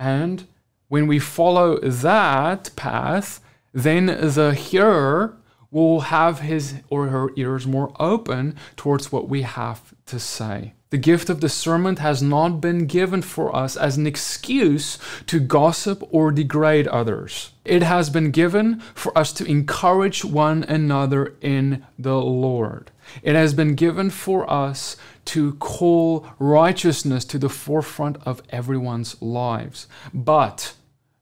And 0.00 0.46
when 0.88 1.06
we 1.06 1.18
follow 1.18 1.78
that 1.80 2.70
path, 2.76 3.40
then 3.74 4.06
the 4.06 4.54
hearer 4.54 5.36
will 5.70 6.00
have 6.00 6.40
his 6.40 6.76
or 6.88 7.08
her 7.08 7.28
ears 7.36 7.66
more 7.66 7.92
open 8.00 8.56
towards 8.76 9.12
what 9.12 9.28
we 9.28 9.42
have 9.42 9.94
to 10.06 10.18
say. 10.18 10.72
The 10.90 10.98
gift 10.98 11.28
of 11.28 11.40
discernment 11.40 11.98
has 11.98 12.22
not 12.22 12.62
been 12.62 12.86
given 12.86 13.20
for 13.20 13.54
us 13.54 13.76
as 13.76 13.98
an 13.98 14.06
excuse 14.06 14.98
to 15.26 15.38
gossip 15.38 16.02
or 16.10 16.32
degrade 16.32 16.88
others. 16.88 17.52
It 17.66 17.82
has 17.82 18.08
been 18.08 18.30
given 18.30 18.80
for 18.94 19.16
us 19.16 19.32
to 19.34 19.44
encourage 19.44 20.24
one 20.24 20.64
another 20.64 21.34
in 21.42 21.84
the 21.98 22.18
Lord. 22.18 22.90
It 23.22 23.34
has 23.34 23.52
been 23.52 23.74
given 23.74 24.08
for 24.08 24.50
us 24.50 24.96
to 25.26 25.54
call 25.54 26.26
righteousness 26.38 27.26
to 27.26 27.38
the 27.38 27.50
forefront 27.50 28.16
of 28.24 28.42
everyone's 28.48 29.20
lives, 29.20 29.88
but 30.14 30.74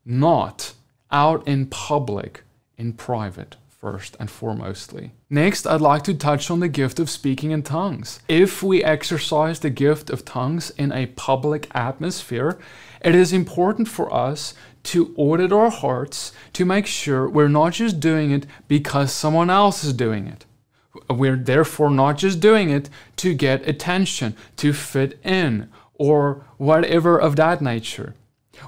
not 0.05 0.75
out 1.11 1.47
in 1.49 1.67
public, 1.67 2.45
in 2.79 2.93
private 2.93 3.57
first 3.79 4.17
and 4.19 4.29
foremostly. 4.29 5.11
Next, 5.29 5.67
I'd 5.67 5.81
like 5.81 6.03
to 6.05 6.15
touch 6.15 6.51
on 6.51 6.61
the 6.61 6.69
gift 6.69 6.99
of 6.99 7.11
speaking 7.11 7.51
in 7.51 7.63
tongues. 7.63 8.21
If 8.29 8.63
we 8.63 8.83
exercise 8.83 9.61
the 9.61 9.71
gift 9.71 10.11
of 10.11 10.25
tongues 10.25 10.71
in 10.71 10.93
a 10.93 11.07
public 11.07 11.69
atmosphere, 11.75 12.59
it 13.03 13.15
is 13.15 13.33
important 13.33 13.89
for 13.89 14.13
us 14.13 14.55
to 14.85 15.13
audit 15.17 15.53
our 15.53 15.71
hearts 15.71 16.33
to 16.53 16.65
make 16.65 16.87
sure 16.87 17.29
we're 17.29 17.49
not 17.49 17.73
just 17.73 18.01
doing 18.01 18.31
it 18.31 18.47
because 18.69 19.13
someone 19.13 19.51
else 19.51 19.85
is 19.85 19.93
doing 19.93 20.27
it. 20.27 20.47
We're 21.11 21.37
therefore 21.37 21.91
not 21.91 22.19
just 22.19 22.41
doing 22.41 22.71
it 22.71 22.89
to 23.17 23.35
get 23.35 23.69
attention, 23.69 24.37
to 24.57 24.73
fit 24.73 25.19
in, 25.23 25.69
or 25.95 26.47
whatever 26.57 27.19
of 27.19 27.37
that 27.37 27.61
nature. 27.61 28.15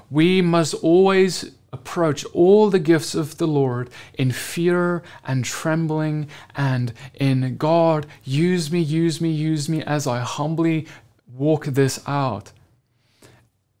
We 0.09 0.41
must 0.41 0.73
always 0.75 1.51
approach 1.71 2.25
all 2.33 2.69
the 2.69 2.79
gifts 2.79 3.15
of 3.15 3.37
the 3.37 3.47
Lord 3.47 3.89
in 4.13 4.31
fear 4.31 5.03
and 5.23 5.45
trembling 5.45 6.27
and 6.55 6.93
in 7.13 7.57
God, 7.57 8.07
use 8.23 8.71
me, 8.71 8.79
use 8.79 9.21
me, 9.21 9.29
use 9.29 9.69
me 9.69 9.83
as 9.83 10.07
I 10.07 10.19
humbly 10.19 10.87
walk 11.35 11.65
this 11.65 12.01
out. 12.07 12.51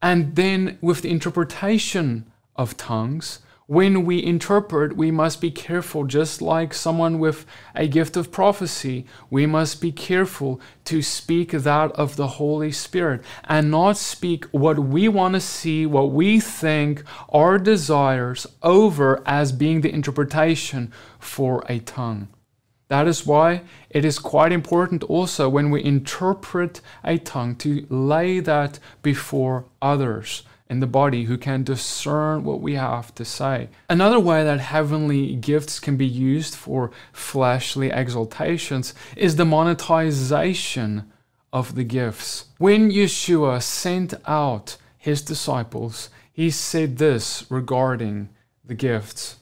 And 0.01 0.35
then 0.35 0.77
with 0.81 1.01
the 1.01 1.09
interpretation 1.09 2.31
of 2.55 2.77
tongues, 2.77 3.39
when 3.69 4.03
we 4.03 4.23
interpret, 4.23 4.97
we 4.97 5.11
must 5.11 5.39
be 5.39 5.51
careful, 5.51 6.03
just 6.03 6.41
like 6.41 6.73
someone 6.73 7.19
with 7.19 7.45
a 7.75 7.87
gift 7.87 8.17
of 8.17 8.31
prophecy, 8.31 9.05
we 9.29 9.45
must 9.45 9.79
be 9.79 9.91
careful 9.91 10.59
to 10.85 11.03
speak 11.03 11.51
that 11.51 11.91
of 11.91 12.15
the 12.15 12.39
Holy 12.39 12.71
Spirit 12.71 13.21
and 13.43 13.69
not 13.69 13.95
speak 13.95 14.45
what 14.45 14.79
we 14.79 15.07
want 15.07 15.35
to 15.35 15.39
see, 15.39 15.85
what 15.85 16.09
we 16.09 16.39
think, 16.39 17.03
our 17.31 17.59
desires 17.59 18.47
over 18.63 19.21
as 19.23 19.51
being 19.51 19.81
the 19.81 19.93
interpretation 19.93 20.91
for 21.19 21.63
a 21.69 21.77
tongue. 21.77 22.27
That 22.87 23.07
is 23.07 23.27
why 23.27 23.61
it 23.91 24.03
is 24.03 24.17
quite 24.17 24.51
important 24.51 25.03
also 25.03 25.47
when 25.47 25.69
we 25.69 25.83
interpret 25.83 26.81
a 27.03 27.19
tongue 27.19 27.55
to 27.57 27.85
lay 27.87 28.39
that 28.39 28.79
before 29.03 29.65
others 29.79 30.41
in 30.69 30.79
the 30.79 30.87
body 30.87 31.23
who 31.23 31.37
can 31.37 31.63
discern 31.63 32.43
what 32.43 32.61
we 32.61 32.75
have 32.75 33.13
to 33.15 33.25
say. 33.25 33.69
Another 33.89 34.19
way 34.19 34.43
that 34.43 34.59
heavenly 34.59 35.35
gifts 35.35 35.79
can 35.79 35.97
be 35.97 36.05
used 36.05 36.53
for 36.53 36.91
fleshly 37.11 37.91
exaltations 37.91 38.93
is 39.15 39.35
the 39.35 39.45
monetization 39.45 41.11
of 41.51 41.73
the 41.73 41.83
gifts. 41.83 42.45
When 42.59 42.91
Yeshua 42.91 43.63
sent 43.63 44.13
out 44.27 44.77
his 44.97 45.23
disciples, 45.23 46.09
he 46.31 46.51
said 46.51 46.97
this 46.97 47.45
regarding 47.49 48.29
the 48.63 48.75
gifts. 48.75 49.38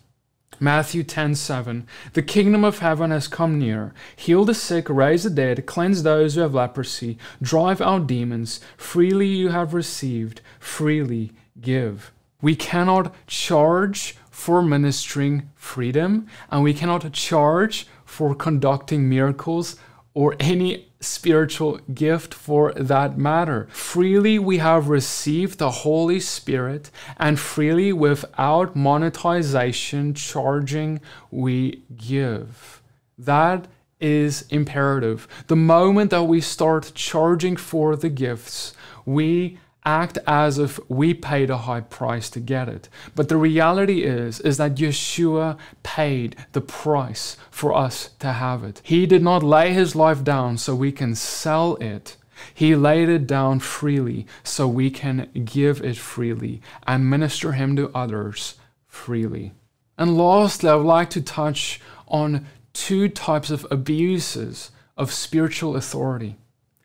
Matthew 0.59 1.03
10 1.03 1.35
7. 1.35 1.87
The 2.13 2.21
kingdom 2.23 2.63
of 2.63 2.79
heaven 2.79 3.11
has 3.11 3.27
come 3.27 3.59
near. 3.59 3.93
Heal 4.15 4.43
the 4.43 4.55
sick, 4.55 4.89
raise 4.89 5.23
the 5.23 5.29
dead, 5.29 5.65
cleanse 5.65 6.03
those 6.03 6.35
who 6.35 6.41
have 6.41 6.53
leprosy, 6.53 7.17
drive 7.41 7.79
out 7.79 8.07
demons. 8.07 8.59
Freely 8.75 9.27
you 9.27 9.49
have 9.49 9.73
received, 9.73 10.41
freely 10.59 11.31
give. 11.61 12.11
We 12.41 12.55
cannot 12.55 13.13
charge 13.27 14.15
for 14.31 14.61
ministering 14.61 15.49
freedom, 15.55 16.27
and 16.49 16.63
we 16.63 16.73
cannot 16.73 17.11
charge 17.13 17.87
for 18.05 18.33
conducting 18.33 19.07
miracles 19.07 19.75
or 20.13 20.35
any 20.39 20.86
spiritual 20.99 21.79
gift 21.93 22.33
for 22.33 22.73
that 22.73 23.17
matter. 23.17 23.67
Freely 23.71 24.39
we 24.39 24.57
have 24.57 24.89
received 24.89 25.59
the 25.59 25.71
Holy 25.71 26.19
Spirit, 26.19 26.89
and 27.17 27.39
freely 27.39 27.93
without 27.93 28.75
monetization, 28.75 30.13
charging, 30.13 30.99
we 31.31 31.83
give. 31.95 32.81
That 33.17 33.67
is 33.99 34.45
imperative. 34.49 35.27
The 35.47 35.55
moment 35.55 36.11
that 36.11 36.23
we 36.23 36.41
start 36.41 36.91
charging 36.93 37.57
for 37.57 37.95
the 37.95 38.09
gifts, 38.09 38.73
we 39.05 39.59
act 39.87 40.17
as 40.27 40.59
if 40.59 40.79
we 40.89 41.13
paid 41.13 41.49
a 41.49 41.59
high 41.59 41.79
price 41.79 42.29
to 42.29 42.41
get 42.41 42.67
it. 42.67 42.89
But 43.15 43.29
the 43.29 43.37
reality 43.37 44.03
is 44.03 44.41
is 44.41 44.57
that 44.57 44.75
Yeshua 44.75 45.57
paid 45.81 46.35
the 46.51 46.61
price 46.61 47.37
for 47.49 47.73
us 47.73 48.09
to 48.19 48.33
have 48.33 48.65
it. 48.65 48.81
He 48.83 49.05
did 49.05 49.23
not 49.23 49.43
lay 49.43 49.73
his 49.73 49.95
life 49.95 50.23
down 50.25 50.57
so 50.57 50.75
we 50.75 50.91
can 50.91 51.15
sell 51.15 51.77
it. 51.77 52.17
He 52.53 52.75
laid 52.75 53.07
it 53.07 53.25
down 53.25 53.61
freely 53.61 54.27
so 54.43 54.67
we 54.67 54.91
can 54.91 55.29
give 55.45 55.81
it 55.81 55.97
freely 55.97 56.61
and 56.85 57.09
minister 57.09 57.53
him 57.53 57.75
to 57.77 57.89
others 57.95 58.55
freely. 58.87 59.53
And 59.97 60.17
lastly, 60.17 60.69
I 60.69 60.75
would 60.75 60.85
like 60.85 61.09
to 61.11 61.21
touch 61.21 61.79
on 62.07 62.45
two 62.73 63.07
types 63.07 63.49
of 63.49 63.65
abuses 63.71 64.71
of 64.97 65.13
spiritual 65.13 65.75
authority. 65.75 66.35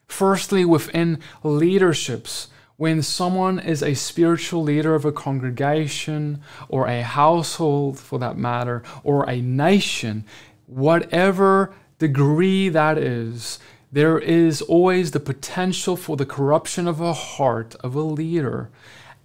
Firstly, 0.06 0.64
within 0.64 1.18
leaderships, 1.42 2.48
when 2.82 3.00
someone 3.00 3.60
is 3.60 3.80
a 3.80 3.94
spiritual 3.94 4.60
leader 4.60 4.96
of 4.96 5.04
a 5.04 5.12
congregation 5.12 6.42
or 6.68 6.88
a 6.88 7.00
household 7.00 7.96
for 7.96 8.18
that 8.18 8.36
matter, 8.36 8.82
or 9.04 9.22
a 9.30 9.40
nation, 9.40 10.24
whatever 10.66 11.72
degree 12.00 12.68
that 12.68 12.98
is, 12.98 13.60
there 13.92 14.18
is 14.18 14.60
always 14.62 15.12
the 15.12 15.20
potential 15.20 15.94
for 15.94 16.16
the 16.16 16.26
corruption 16.26 16.88
of 16.88 17.00
a 17.00 17.12
heart 17.12 17.76
of 17.84 17.94
a 17.94 18.02
leader 18.02 18.68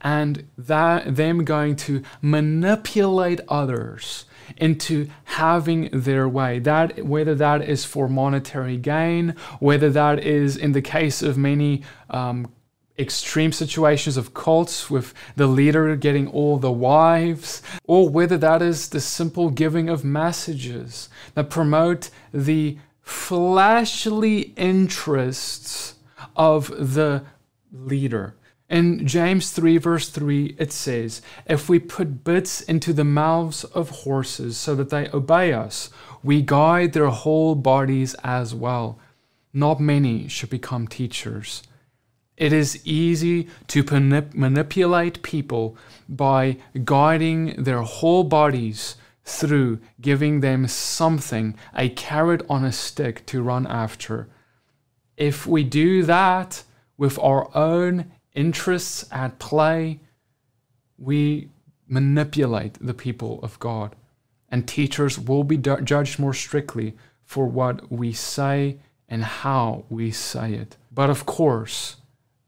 and 0.02 0.48
that 0.56 1.16
them 1.16 1.44
going 1.44 1.76
to 1.76 2.04
manipulate 2.22 3.42
others 3.50 4.26
into 4.58 5.10
having 5.24 5.90
their 5.92 6.30
way. 6.30 6.60
That 6.60 7.04
whether 7.06 7.34
that 7.34 7.68
is 7.68 7.86
for 7.86 8.08
monetary 8.08 8.78
gain 8.78 9.36
whether 9.60 9.90
that 9.90 10.24
is 10.24 10.56
in 10.56 10.74
the 10.74 10.82
case 10.84 11.24
of 11.24 11.40
many 11.40 11.82
um, 12.12 12.48
extreme 13.00 13.52
situations 13.52 14.18
of 14.18 14.34
cults 14.34 14.90
with 14.90 15.14
the 15.36 15.48
leader 15.48 15.96
getting 15.96 16.28
all 16.28 16.58
the 16.58 16.72
wives, 16.72 17.62
or 17.84 18.10
whether 18.10 18.38
that 18.38 18.62
is 18.62 18.90
the 18.90 19.02
simple 19.02 19.50
giving 19.50 19.90
of 19.90 20.04
messages 20.04 21.10
that 21.36 21.50
promote 21.50 22.10
the 22.34 22.78
flashly 23.02 24.54
interests 24.58 25.96
of 26.36 26.94
the 26.94 27.24
leader. 27.72 28.36
In 28.70 29.08
James 29.08 29.52
3, 29.52 29.78
verse 29.78 30.10
3, 30.10 30.58
it 30.60 30.74
says, 30.74 31.22
If 31.46 31.70
we 31.70 31.80
put 31.80 32.26
bits 32.26 32.60
into 32.62 32.92
the 32.92 33.06
mouths 33.06 33.64
of 33.64 33.90
horses 33.90 34.58
so 34.58 34.76
that 34.76 34.90
they 34.90 35.10
obey 35.12 35.54
us, 35.54 35.90
we 36.22 36.42
guide 36.42 36.92
their 36.92 37.08
whole 37.08 37.56
bodies 37.56 38.14
as 38.26 38.54
well. 38.54 39.00
Not 39.54 39.80
many 39.80 40.28
should 40.28 40.50
become 40.50 40.88
teachers. 40.88 41.64
It 42.38 42.54
is 42.54 42.86
easy 42.86 43.48
to 43.68 43.84
manip- 43.84 44.36
manipulate 44.36 45.24
people 45.24 45.76
by 46.08 46.58
guiding 46.86 47.64
their 47.64 47.82
whole 47.82 48.24
bodies 48.24 48.96
through 49.26 49.80
giving 50.00 50.40
them 50.40 50.68
something, 50.68 51.56
a 51.76 51.90
carrot 51.90 52.44
on 52.50 52.64
a 52.64 52.72
stick 52.72 53.26
to 53.26 53.42
run 53.42 53.68
after. 53.68 54.30
If 55.18 55.46
we 55.46 55.64
do 55.64 56.04
that 56.04 56.64
with 56.98 57.20
our 57.20 57.50
own 57.56 58.12
interests 58.34 59.06
at 59.12 59.40
play, 59.40 60.00
we 60.98 61.50
manipulate 61.88 62.78
the 62.80 62.94
people 62.94 63.40
of 63.44 63.60
God. 63.60 63.96
And 64.50 64.66
teachers 64.66 65.20
will 65.20 65.44
be 65.44 65.58
judged 65.58 66.20
more 66.20 66.34
strictly 66.34 66.96
for 67.26 67.48
what 67.48 67.92
we 67.92 68.14
say 68.14 68.78
and 69.10 69.24
how 69.24 69.84
we 69.90 70.12
say 70.12 70.54
it. 70.54 70.78
But 70.92 71.10
of 71.10 71.26
course, 71.26 71.97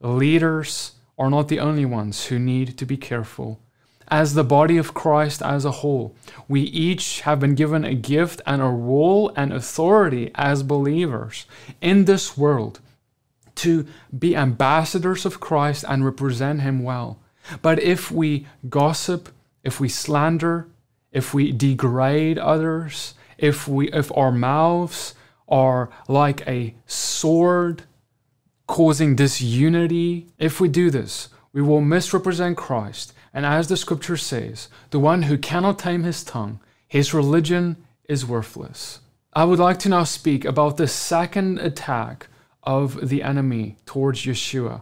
leaders 0.02 0.94
are 1.18 1.30
not 1.30 1.48
the 1.48 1.60
only 1.60 1.86
ones 1.86 2.26
who 2.26 2.40
need 2.40 2.78
to 2.78 2.86
be 2.86 2.98
careful. 2.98 3.60
As 4.08 4.34
the 4.34 4.44
body 4.44 4.78
of 4.78 4.94
Christ 4.94 5.42
as 5.42 5.66
a 5.66 5.72
whole, 5.72 6.16
we 6.48 6.62
each 6.62 7.22
have 7.22 7.40
been 7.40 7.54
given 7.54 7.86
a 7.86 7.94
gift 7.94 8.42
and 8.46 8.62
a 8.62 8.66
role 8.66 9.32
and 9.36 9.54
authority 9.54 10.32
as 10.34 10.64
believers 10.64 11.46
in 11.82 12.06
this 12.06 12.36
world 12.36 12.80
to 13.56 13.86
be 14.18 14.36
ambassadors 14.36 15.26
of 15.26 15.40
Christ 15.40 15.84
and 15.88 16.06
represent 16.06 16.62
Him 16.62 16.82
well. 16.82 17.20
But 17.62 17.80
if 17.80 18.10
we 18.10 18.48
gossip, 18.68 19.30
if 19.64 19.80
we 19.80 19.90
slander, 19.90 20.68
if 21.12 21.34
we 21.34 21.52
degrade 21.52 22.38
others, 22.38 23.14
if 23.38 23.68
we 23.68 23.92
if 23.92 24.16
our 24.16 24.32
mouths 24.32 25.14
are 25.48 25.90
like 26.08 26.48
a 26.48 26.74
sword 26.86 27.84
causing 28.70 29.16
disunity. 29.16 30.28
If 30.38 30.62
we 30.62 30.70
do 30.70 30.92
this, 30.92 31.30
we 31.52 31.62
will 31.62 31.82
misrepresent 31.82 32.56
Christ. 32.56 33.14
And 33.34 33.44
as 33.44 33.68
the 33.68 33.76
scripture 33.76 34.16
says, 34.16 34.70
the 34.92 35.00
one 35.00 35.24
who 35.24 35.40
cannot 35.40 35.80
tame 35.80 36.04
his 36.04 36.24
tongue, 36.24 36.60
his 36.88 37.12
religion 37.12 37.78
is 38.08 38.28
worthless. 38.28 39.00
I 39.34 39.46
would 39.46 39.58
like 39.58 39.80
to 39.80 39.90
now 39.90 40.04
speak 40.04 40.46
about 40.46 40.78
the 40.78 40.88
second 40.88 41.58
attack 41.58 42.28
of 42.62 43.10
the 43.10 43.24
enemy 43.24 43.78
towards 43.88 44.22
Yeshua. 44.22 44.82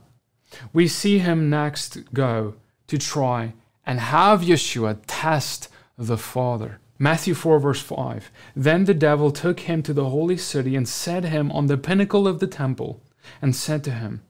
We 0.73 0.89
see 0.89 1.19
him 1.19 1.50
next 1.50 2.13
go 2.13 2.56
to 2.88 2.97
try 2.97 3.54
and 3.86 4.02
have 4.02 4.41
Yeshua 4.41 5.00
test 5.08 5.69
the 5.97 6.17
Father. 6.17 6.80
Matthew 7.00 7.34
4, 7.34 7.60
verse 7.60 7.82
5. 7.82 8.32
Then 8.54 8.84
the 8.84 8.93
devil 8.93 9.32
took 9.32 9.62
him 9.62 9.82
to 9.84 9.93
the 9.93 10.10
holy 10.10 10.36
city 10.36 10.76
and 10.76 10.88
set 10.89 11.23
him 11.23 11.52
on 11.54 11.67
the 11.67 11.78
pinnacle 11.78 12.28
of 12.28 12.39
the 12.39 12.47
temple 12.47 13.02
and 13.42 13.56
said 13.56 13.84
to 13.86 13.92
him, 13.92 14.22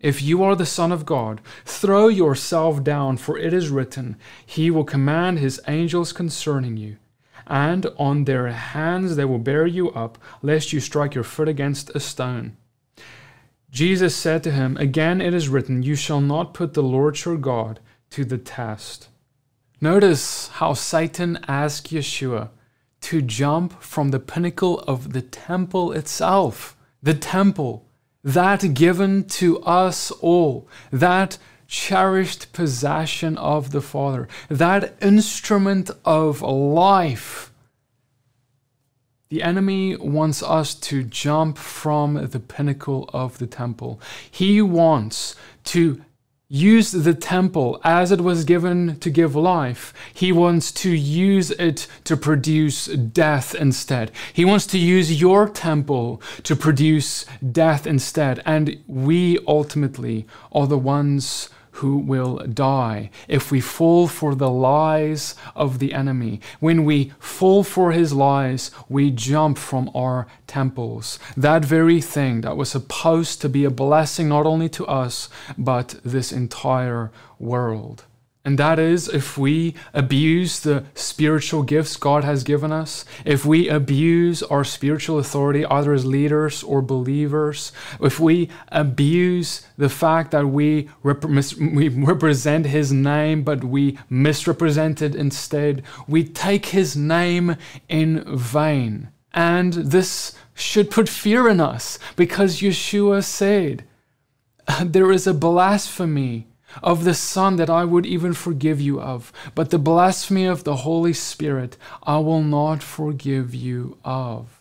If 0.00 0.22
you 0.22 0.42
are 0.42 0.56
the 0.56 0.66
Son 0.66 0.92
of 0.92 1.06
God, 1.06 1.40
throw 1.64 2.08
yourself 2.08 2.82
down, 2.82 3.16
for 3.16 3.38
it 3.38 3.52
is 3.52 3.70
written, 3.70 4.16
He 4.44 4.70
will 4.70 4.84
command 4.84 5.38
His 5.38 5.60
angels 5.66 6.12
concerning 6.12 6.76
you, 6.76 6.96
and 7.46 7.86
on 7.98 8.24
their 8.24 8.48
hands 8.48 9.16
they 9.16 9.24
will 9.24 9.38
bear 9.38 9.66
you 9.66 9.90
up, 9.90 10.18
lest 10.42 10.72
you 10.72 10.80
strike 10.80 11.14
your 11.14 11.24
foot 11.24 11.48
against 11.48 11.90
a 11.90 12.00
stone. 12.00 12.56
Jesus 13.74 14.14
said 14.14 14.44
to 14.44 14.52
him, 14.52 14.76
Again 14.76 15.20
it 15.20 15.34
is 15.34 15.48
written, 15.48 15.82
You 15.82 15.96
shall 15.96 16.20
not 16.20 16.54
put 16.54 16.74
the 16.74 16.82
Lord 16.82 17.24
your 17.24 17.36
God 17.36 17.80
to 18.10 18.24
the 18.24 18.38
test. 18.38 19.08
Notice 19.80 20.46
how 20.46 20.74
Satan 20.74 21.40
asked 21.48 21.90
Yeshua 21.90 22.50
to 23.00 23.20
jump 23.20 23.82
from 23.82 24.10
the 24.10 24.20
pinnacle 24.20 24.78
of 24.86 25.12
the 25.12 25.22
temple 25.22 25.90
itself. 25.90 26.76
The 27.02 27.14
temple, 27.14 27.83
that 28.24 28.74
given 28.74 29.24
to 29.24 29.60
us 29.60 30.10
all, 30.10 30.66
that 30.90 31.38
cherished 31.68 32.52
possession 32.52 33.36
of 33.36 33.70
the 33.70 33.80
Father, 33.80 34.28
that 34.48 34.96
instrument 35.00 35.90
of 36.04 36.40
life. 36.42 37.52
The 39.28 39.42
enemy 39.42 39.96
wants 39.96 40.42
us 40.42 40.74
to 40.76 41.02
jump 41.02 41.58
from 41.58 42.28
the 42.28 42.40
pinnacle 42.40 43.10
of 43.12 43.38
the 43.38 43.46
temple. 43.46 44.00
He 44.30 44.62
wants 44.62 45.34
to 45.64 46.02
use 46.54 46.92
the 46.92 47.14
temple 47.14 47.80
as 47.82 48.12
it 48.12 48.20
was 48.20 48.44
given 48.44 48.96
to 49.00 49.10
give 49.10 49.34
life. 49.34 49.92
He 50.14 50.30
wants 50.30 50.70
to 50.72 50.90
use 50.90 51.50
it 51.50 51.88
to 52.04 52.16
produce 52.16 52.86
death 52.86 53.56
instead. 53.56 54.12
He 54.32 54.44
wants 54.44 54.64
to 54.68 54.78
use 54.78 55.20
your 55.20 55.48
temple 55.48 56.22
to 56.44 56.54
produce 56.54 57.26
death 57.50 57.88
instead. 57.88 58.40
And 58.46 58.78
we 58.86 59.40
ultimately 59.48 60.26
are 60.52 60.68
the 60.68 60.78
ones 60.78 61.50
who 61.74 61.98
will 61.98 62.38
die 62.38 63.10
if 63.26 63.50
we 63.50 63.60
fall 63.60 64.06
for 64.06 64.34
the 64.34 64.50
lies 64.50 65.34
of 65.56 65.78
the 65.78 65.92
enemy. 65.92 66.40
When 66.60 66.84
we 66.84 67.12
fall 67.18 67.64
for 67.64 67.92
his 67.92 68.12
lies, 68.12 68.70
we 68.88 69.10
jump 69.10 69.58
from 69.58 69.90
our 69.94 70.26
temples. 70.46 71.18
That 71.36 71.64
very 71.64 72.00
thing 72.00 72.42
that 72.42 72.56
was 72.56 72.70
supposed 72.70 73.40
to 73.40 73.48
be 73.48 73.64
a 73.64 73.70
blessing 73.70 74.28
not 74.28 74.46
only 74.46 74.68
to 74.70 74.86
us, 74.86 75.28
but 75.58 75.96
this 76.04 76.32
entire 76.32 77.10
world. 77.38 78.04
And 78.46 78.58
that 78.58 78.78
is 78.78 79.08
if 79.08 79.38
we 79.38 79.74
abuse 79.94 80.60
the 80.60 80.84
spiritual 80.94 81.62
gifts 81.62 81.96
God 81.96 82.24
has 82.24 82.44
given 82.44 82.72
us, 82.72 83.06
if 83.24 83.46
we 83.46 83.70
abuse 83.70 84.42
our 84.42 84.64
spiritual 84.64 85.18
authority, 85.18 85.64
either 85.64 85.94
as 85.94 86.04
leaders 86.04 86.62
or 86.62 86.82
believers, 86.82 87.72
if 88.02 88.20
we 88.20 88.50
abuse 88.68 89.66
the 89.78 89.88
fact 89.88 90.30
that 90.32 90.48
we, 90.48 90.90
rep- 91.02 91.24
we 91.58 91.88
represent 91.88 92.66
His 92.66 92.92
name, 92.92 93.44
but 93.44 93.64
we 93.64 93.98
misrepresent 94.10 95.00
it 95.00 95.14
instead, 95.14 95.82
we 96.06 96.22
take 96.22 96.66
His 96.66 96.94
name 96.94 97.56
in 97.88 98.24
vain. 98.36 99.08
And 99.32 99.72
this 99.72 100.34
should 100.52 100.90
put 100.90 101.08
fear 101.08 101.48
in 101.48 101.60
us 101.60 101.98
because 102.14 102.60
Yeshua 102.60 103.24
said, 103.24 103.84
There 104.82 105.10
is 105.10 105.26
a 105.26 105.32
blasphemy 105.32 106.46
of 106.82 107.04
the 107.04 107.14
Son 107.14 107.56
that 107.56 107.70
I 107.70 107.84
would 107.84 108.06
even 108.06 108.32
forgive 108.32 108.80
you 108.80 109.00
of, 109.00 109.32
but 109.54 109.70
the 109.70 109.78
blasphemy 109.78 110.46
of 110.46 110.64
the 110.64 110.76
Holy 110.76 111.12
Spirit 111.12 111.76
I 112.02 112.18
will 112.18 112.42
not 112.42 112.82
forgive 112.82 113.54
you 113.54 113.98
of. 114.04 114.60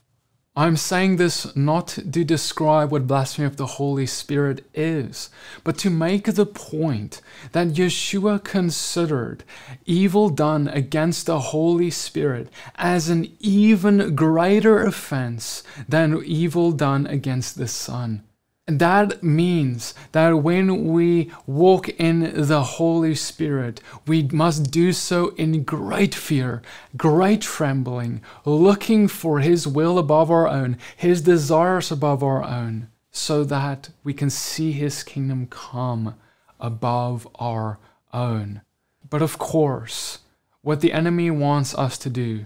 I'm 0.56 0.78
saying 0.78 1.16
this 1.16 1.56
not 1.56 1.88
to 1.88 2.24
describe 2.24 2.92
what 2.92 3.08
blasphemy 3.08 3.48
of 3.48 3.58
the 3.58 3.66
Holy 3.66 4.06
Spirit 4.06 4.64
is, 4.76 5.32
but 5.64 5.80
to 5.80 5.90
make 5.90 6.26
the 6.26 6.46
point 6.46 7.22
that 7.54 7.70
Yeshua 7.70 8.44
considered 8.44 9.44
evil 9.88 10.30
done 10.30 10.68
against 10.68 11.26
the 11.26 11.40
Holy 11.40 11.90
Spirit 11.90 12.50
as 12.76 13.10
an 13.10 13.36
even 13.40 14.14
greater 14.14 14.84
offense 14.84 15.64
than 15.90 16.24
evil 16.24 16.72
done 16.72 17.08
against 17.08 17.58
the 17.58 17.68
Son. 17.68 18.22
That 18.66 19.22
means 19.22 19.94
that 20.14 20.32
when 20.42 20.94
we 20.94 21.32
walk 21.46 21.90
in 21.90 22.48
the 22.48 22.64
Holy 22.64 23.14
Spirit, 23.14 23.82
we 24.08 24.24
must 24.24 24.72
do 24.72 24.94
so 24.94 25.30
in 25.36 25.64
great 25.64 26.16
fear, 26.16 26.62
great 26.96 27.42
trembling, 27.42 28.22
looking 28.46 29.10
for 29.10 29.40
His 29.40 29.68
will 29.68 29.98
above 29.98 30.32
our 30.32 30.48
own, 30.48 30.78
His 30.96 31.22
desires 31.22 31.92
above 31.92 32.24
our 32.24 32.42
own, 32.42 32.88
so 33.12 33.44
that 33.44 33.90
we 34.02 34.14
can 34.14 34.30
see 34.30 34.72
His 34.72 35.04
kingdom 35.04 35.48
come 35.48 36.16
above 36.58 37.28
our 37.36 37.80
own. 38.14 38.62
But 39.10 39.22
of 39.22 39.38
course, 39.38 40.20
what 40.62 40.80
the 40.80 40.94
enemy 40.94 41.30
wants 41.30 41.76
us 41.76 41.98
to 41.98 42.10
do 42.10 42.46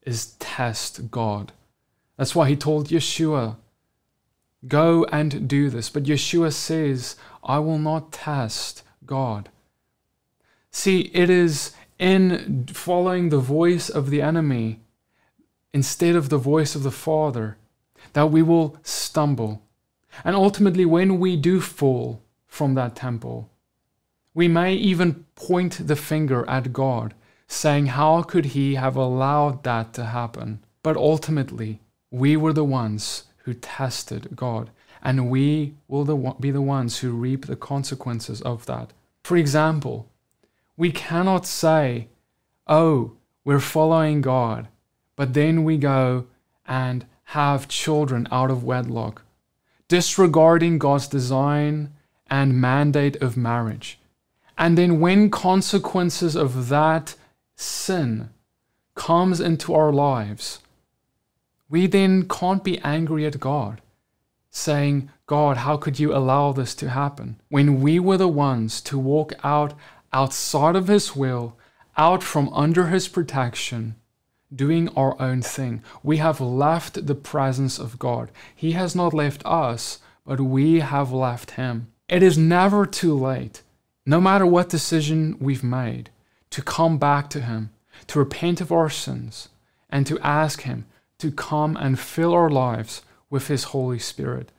is 0.00 0.32
test 0.38 1.10
God. 1.10 1.52
That's 2.16 2.34
why 2.34 2.48
he 2.48 2.56
told 2.56 2.88
Yeshua 2.88 3.56
Go 4.66 5.04
and 5.06 5.48
do 5.48 5.70
this. 5.70 5.90
But 5.90 6.04
Yeshua 6.04 6.52
says, 6.52 7.16
I 7.42 7.58
will 7.58 7.78
not 7.78 8.12
test 8.12 8.82
God. 9.04 9.48
See, 10.70 11.10
it 11.12 11.28
is 11.28 11.72
in 11.98 12.66
following 12.68 13.28
the 13.28 13.38
voice 13.38 13.88
of 13.88 14.10
the 14.10 14.22
enemy 14.22 14.80
instead 15.72 16.16
of 16.16 16.28
the 16.28 16.38
voice 16.38 16.74
of 16.74 16.82
the 16.82 16.90
Father 16.90 17.56
that 18.12 18.30
we 18.30 18.42
will 18.42 18.76
stumble. 18.82 19.62
And 20.24 20.36
ultimately, 20.36 20.84
when 20.84 21.18
we 21.18 21.36
do 21.36 21.60
fall 21.60 22.22
from 22.46 22.74
that 22.74 22.96
temple, 22.96 23.50
we 24.34 24.48
may 24.48 24.74
even 24.74 25.24
point 25.34 25.86
the 25.86 25.96
finger 25.96 26.48
at 26.48 26.72
God, 26.72 27.14
saying, 27.46 27.86
How 27.86 28.22
could 28.22 28.46
He 28.46 28.74
have 28.74 28.96
allowed 28.96 29.62
that 29.64 29.92
to 29.94 30.06
happen? 30.06 30.64
But 30.82 30.96
ultimately, 30.96 31.80
we 32.10 32.36
were 32.36 32.52
the 32.52 32.64
ones 32.64 33.24
who 33.44 33.54
tested 33.54 34.30
God, 34.34 34.70
and 35.02 35.30
we 35.30 35.74
will 35.88 36.04
the, 36.04 36.34
be 36.38 36.50
the 36.50 36.62
ones 36.62 36.98
who 36.98 37.12
reap 37.12 37.46
the 37.46 37.56
consequences 37.56 38.40
of 38.42 38.66
that. 38.66 38.92
For 39.22 39.36
example, 39.36 40.08
we 40.76 40.90
cannot 40.92 41.46
say, 41.46 42.08
Oh, 42.66 43.12
we're 43.44 43.60
following 43.60 44.20
God, 44.20 44.68
but 45.16 45.34
then 45.34 45.64
we 45.64 45.76
go 45.76 46.26
and 46.66 47.04
have 47.24 47.68
children 47.68 48.28
out 48.30 48.50
of 48.50 48.64
wedlock, 48.64 49.22
disregarding 49.88 50.78
God's 50.78 51.08
design 51.08 51.92
and 52.30 52.60
mandate 52.60 53.16
of 53.16 53.36
marriage. 53.36 53.98
And 54.56 54.78
then 54.78 55.00
when 55.00 55.30
consequences 55.30 56.36
of 56.36 56.68
that 56.68 57.16
sin 57.56 58.30
comes 58.94 59.40
into 59.40 59.74
our 59.74 59.92
lives, 59.92 60.60
we 61.72 61.86
then 61.86 62.28
can't 62.28 62.62
be 62.62 62.78
angry 62.80 63.24
at 63.24 63.40
God, 63.40 63.80
saying, 64.50 65.08
God, 65.24 65.56
how 65.56 65.78
could 65.78 65.98
you 65.98 66.14
allow 66.14 66.52
this 66.52 66.74
to 66.74 66.90
happen? 66.90 67.40
When 67.48 67.80
we 67.80 67.98
were 67.98 68.18
the 68.18 68.28
ones 68.28 68.82
to 68.82 68.98
walk 68.98 69.32
out 69.42 69.72
outside 70.12 70.76
of 70.76 70.88
His 70.88 71.16
will, 71.16 71.56
out 71.96 72.22
from 72.22 72.52
under 72.52 72.88
His 72.88 73.08
protection, 73.08 73.96
doing 74.54 74.90
our 74.90 75.18
own 75.18 75.40
thing. 75.40 75.82
We 76.02 76.18
have 76.18 76.42
left 76.42 77.06
the 77.06 77.14
presence 77.14 77.78
of 77.78 77.98
God. 77.98 78.30
He 78.54 78.72
has 78.72 78.94
not 78.94 79.14
left 79.14 79.40
us, 79.46 79.98
but 80.26 80.42
we 80.42 80.80
have 80.80 81.10
left 81.10 81.52
Him. 81.52 81.86
It 82.06 82.22
is 82.22 82.36
never 82.36 82.84
too 82.84 83.18
late, 83.18 83.62
no 84.04 84.20
matter 84.20 84.44
what 84.44 84.68
decision 84.68 85.38
we've 85.40 85.64
made, 85.64 86.10
to 86.50 86.60
come 86.60 86.98
back 86.98 87.30
to 87.30 87.40
Him, 87.40 87.70
to 88.08 88.18
repent 88.18 88.60
of 88.60 88.70
our 88.70 88.90
sins, 88.90 89.48
and 89.88 90.06
to 90.06 90.18
ask 90.20 90.62
Him 90.62 90.84
to 91.22 91.32
come 91.32 91.76
and 91.76 91.98
fill 91.98 92.32
our 92.32 92.50
lives 92.50 93.02
with 93.30 93.48
His 93.48 93.64
Holy 93.64 93.98
Spirit. 93.98 94.52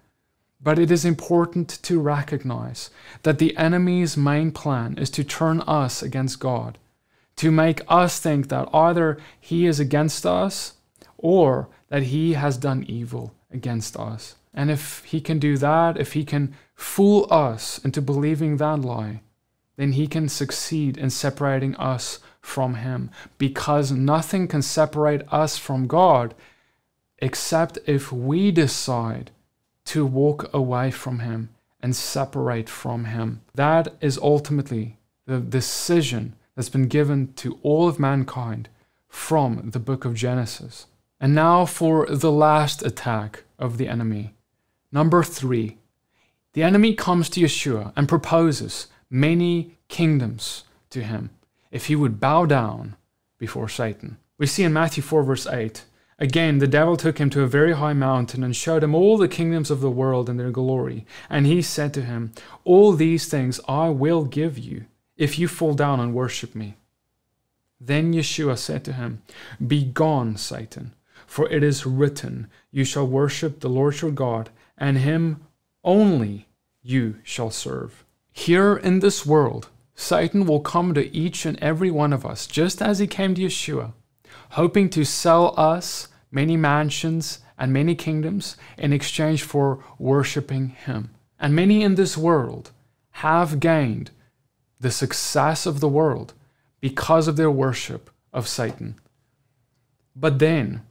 But 0.62 0.80
it 0.80 0.92
is 0.92 1.06
important 1.06 1.70
to 1.84 2.00
recognize 2.00 2.90
that 3.22 3.40
the 3.40 3.56
enemy's 3.56 4.18
main 4.18 4.52
plan 4.52 4.98
is 4.98 5.10
to 5.12 5.24
turn 5.24 5.62
us 5.62 6.02
against 6.02 6.40
God, 6.40 6.78
to 7.36 7.52
make 7.52 7.82
us 7.88 8.20
think 8.20 8.50
that 8.50 8.68
either 8.74 9.18
He 9.40 9.66
is 9.66 9.80
against 9.80 10.26
us 10.26 10.74
or 11.24 11.70
that 11.88 12.04
he 12.04 12.34
has 12.34 12.58
done 12.58 12.84
evil 12.88 13.34
against 13.52 13.96
us. 13.98 14.36
And 14.54 14.70
if 14.70 15.04
he 15.06 15.22
can 15.22 15.40
do 15.40 15.58
that, 15.58 15.98
if 15.98 16.14
he 16.14 16.26
can 16.26 16.56
fool 16.76 17.28
us 17.32 17.80
into 17.86 18.02
believing 18.02 18.58
that 18.58 18.82
lie, 18.82 19.22
then 19.78 19.94
he 19.94 20.06
can 20.06 20.28
succeed 20.28 20.98
in 20.98 21.10
separating 21.10 21.76
us 21.76 22.20
from 22.42 22.76
him 22.76 23.10
because 23.38 23.92
nothing 23.92 24.48
can 24.48 24.62
separate 24.62 25.22
us 25.32 25.58
from 25.58 25.88
God 25.88 26.36
except 27.24 27.80
if 27.86 28.12
we 28.12 28.52
decide 28.52 29.32
to 29.86 30.06
walk 30.06 30.54
away 30.54 30.92
from 30.92 31.20
him 31.20 31.50
and 31.80 31.96
separate 31.96 32.70
from 32.70 33.06
him. 33.06 33.40
That 33.56 33.96
is 34.02 34.18
ultimately 34.18 34.98
the 35.26 35.40
decision 35.40 36.36
that's 36.54 36.68
been 36.68 36.90
given 36.90 37.32
to 37.36 37.60
all 37.64 37.88
of 37.88 37.98
mankind 37.98 38.68
from 39.08 39.70
the 39.70 39.80
book 39.80 40.04
of 40.04 40.16
Genesis. 40.16 40.88
And 41.18 41.34
now 41.34 41.66
for 41.66 42.06
the 42.08 42.32
last 42.32 42.84
attack 42.84 43.44
of 43.58 43.78
the 43.78 43.88
enemy. 43.88 44.34
Number 44.92 45.24
three, 45.24 45.78
the 46.52 46.64
enemy 46.64 46.94
comes 46.94 47.30
to 47.30 47.40
Yeshua 47.40 47.94
and 47.96 48.10
proposes 48.10 48.88
many 49.10 49.78
kingdoms 49.88 50.66
to 50.90 51.02
him 51.02 51.30
if 51.72 51.86
he 51.86 51.96
would 51.96 52.20
bow 52.20 52.46
down 52.46 52.98
before 53.38 53.70
Satan. 53.70 54.18
We 54.38 54.46
see 54.46 54.64
in 54.64 54.74
Matthew 54.74 55.04
4, 55.04 55.24
verse 55.24 55.48
8 55.48 55.86
Again, 56.24 56.60
the 56.60 56.68
devil 56.68 56.96
took 56.96 57.18
him 57.18 57.30
to 57.32 57.44
a 57.44 57.48
very 57.48 57.74
high 57.74 57.92
mountain 57.92 58.46
and 58.46 58.56
showed 58.56 58.82
him 58.82 58.96
all 58.96 59.18
the 59.18 59.28
kingdoms 59.28 59.70
of 59.70 59.82
the 59.82 59.92
world 59.92 60.30
and 60.30 60.40
their 60.40 60.52
glory. 60.52 61.06
And 61.30 61.46
he 61.46 61.62
said 61.62 61.94
to 61.96 62.02
him, 62.02 62.32
All 62.64 62.94
these 62.94 63.28
things 63.28 63.60
I 63.68 63.90
will 63.90 64.24
give 64.24 64.58
you 64.58 64.86
if 65.18 65.38
you 65.38 65.50
fall 65.50 65.74
down 65.74 66.00
and 66.00 66.14
worship 66.14 66.56
me. 66.56 66.76
Then 67.78 68.14
Yeshua 68.14 68.58
said 68.58 68.86
to 68.86 68.94
him, 68.94 69.22
Begone, 69.68 70.38
Satan, 70.38 70.94
for 71.28 71.50
it 71.50 71.62
is 71.62 71.86
written, 71.86 72.48
You 72.72 72.86
shall 72.86 73.06
worship 73.06 73.60
the 73.60 73.68
Lord 73.68 74.00
your 74.00 74.12
God, 74.12 74.50
and 74.78 75.00
him 75.00 75.42
only 75.84 76.48
you 76.82 77.18
shall 77.24 77.52
serve. 77.52 78.06
Here 78.32 78.78
in 78.78 79.00
this 79.00 79.26
world, 79.26 79.68
Satan 79.94 80.46
will 80.46 80.62
come 80.62 80.94
to 80.94 81.14
each 81.14 81.46
and 81.46 81.60
every 81.60 81.92
one 81.92 82.14
of 82.14 82.26
us, 82.26 82.48
just 82.48 82.82
as 82.82 83.00
he 83.00 83.08
came 83.08 83.36
to 83.36 83.42
Yeshua, 83.42 83.92
hoping 84.52 84.90
to 84.92 85.04
sell 85.04 85.54
us 85.60 86.08
many 86.34 86.58
mansions 86.58 87.40
and 87.58 87.72
many 87.72 87.96
kingdoms 87.96 88.58
in 88.78 88.92
exchange 88.92 89.44
for 89.44 89.84
worshiping 90.00 90.70
him. 90.70 91.12
And 91.40 91.56
many 91.56 91.84
in 91.84 91.96
this 91.96 92.18
world 92.18 92.72
have 93.12 93.60
gained 93.60 94.12
the 94.80 94.92
success 94.92 95.66
of 95.66 95.80
the 95.80 95.88
world 95.88 96.34
because 96.82 97.28
of 97.28 97.38
their 97.38 97.52
worship 97.52 98.10
of 98.34 98.48
Satan. 98.48 98.96
But 100.16 100.40
then, 100.40 100.82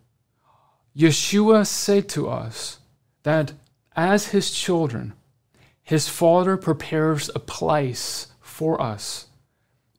Yeshua 0.96 1.66
said 1.66 2.08
to 2.10 2.28
us 2.28 2.78
that 3.24 3.52
as 3.94 4.28
his 4.28 4.50
children, 4.50 5.14
his 5.82 6.08
Father 6.08 6.56
prepares 6.56 7.28
a 7.34 7.38
place 7.38 8.28
for 8.40 8.80
us, 8.80 9.26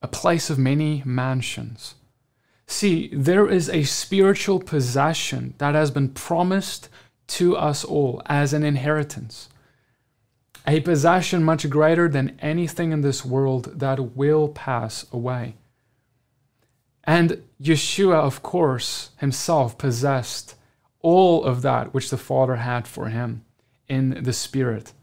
a 0.01 0.08
place 0.08 0.49
of 0.49 0.58
many 0.58 1.03
mansions. 1.06 1.95
See, 2.73 3.09
there 3.13 3.47
is 3.47 3.69
a 3.69 3.83
spiritual 3.83 4.59
possession 4.59 5.53
that 5.59 5.75
has 5.75 5.91
been 5.91 6.09
promised 6.09 6.89
to 7.27 7.55
us 7.55 7.86
all 7.86 8.23
as 8.25 8.51
an 8.51 8.63
inheritance 8.63 9.47
a 10.65 10.79
possession 10.79 11.43
much 11.43 11.69
greater 11.69 12.09
than 12.09 12.36
anything 12.39 12.91
in 12.91 13.01
this 13.01 13.23
world 13.23 13.79
that 13.79 14.15
will 14.15 14.47
pass 14.49 15.05
away. 15.12 15.53
And 17.03 17.43
Yeshua, 17.62 18.15
of 18.15 18.41
course, 18.41 19.12
himself 19.17 19.77
possessed 19.77 20.55
all 20.99 21.43
of 21.43 21.62
that 21.62 21.93
which 21.93 22.09
the 22.09 22.17
Father 22.17 22.55
had 22.55 22.88
for 22.88 23.09
him 23.09 23.45
in 23.88 24.23
the 24.23 24.33
Spirit. 24.33 24.93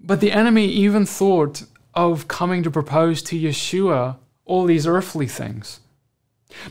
But 0.00 0.20
the 0.20 0.32
enemy 0.32 0.66
even 0.66 1.06
thought 1.06 1.62
of 1.94 2.26
coming 2.26 2.64
to 2.64 2.70
propose 2.70 3.22
to 3.22 3.38
Yeshua 3.38 4.16
all 4.44 4.64
these 4.64 4.88
earthly 4.88 5.28
things. 5.28 5.80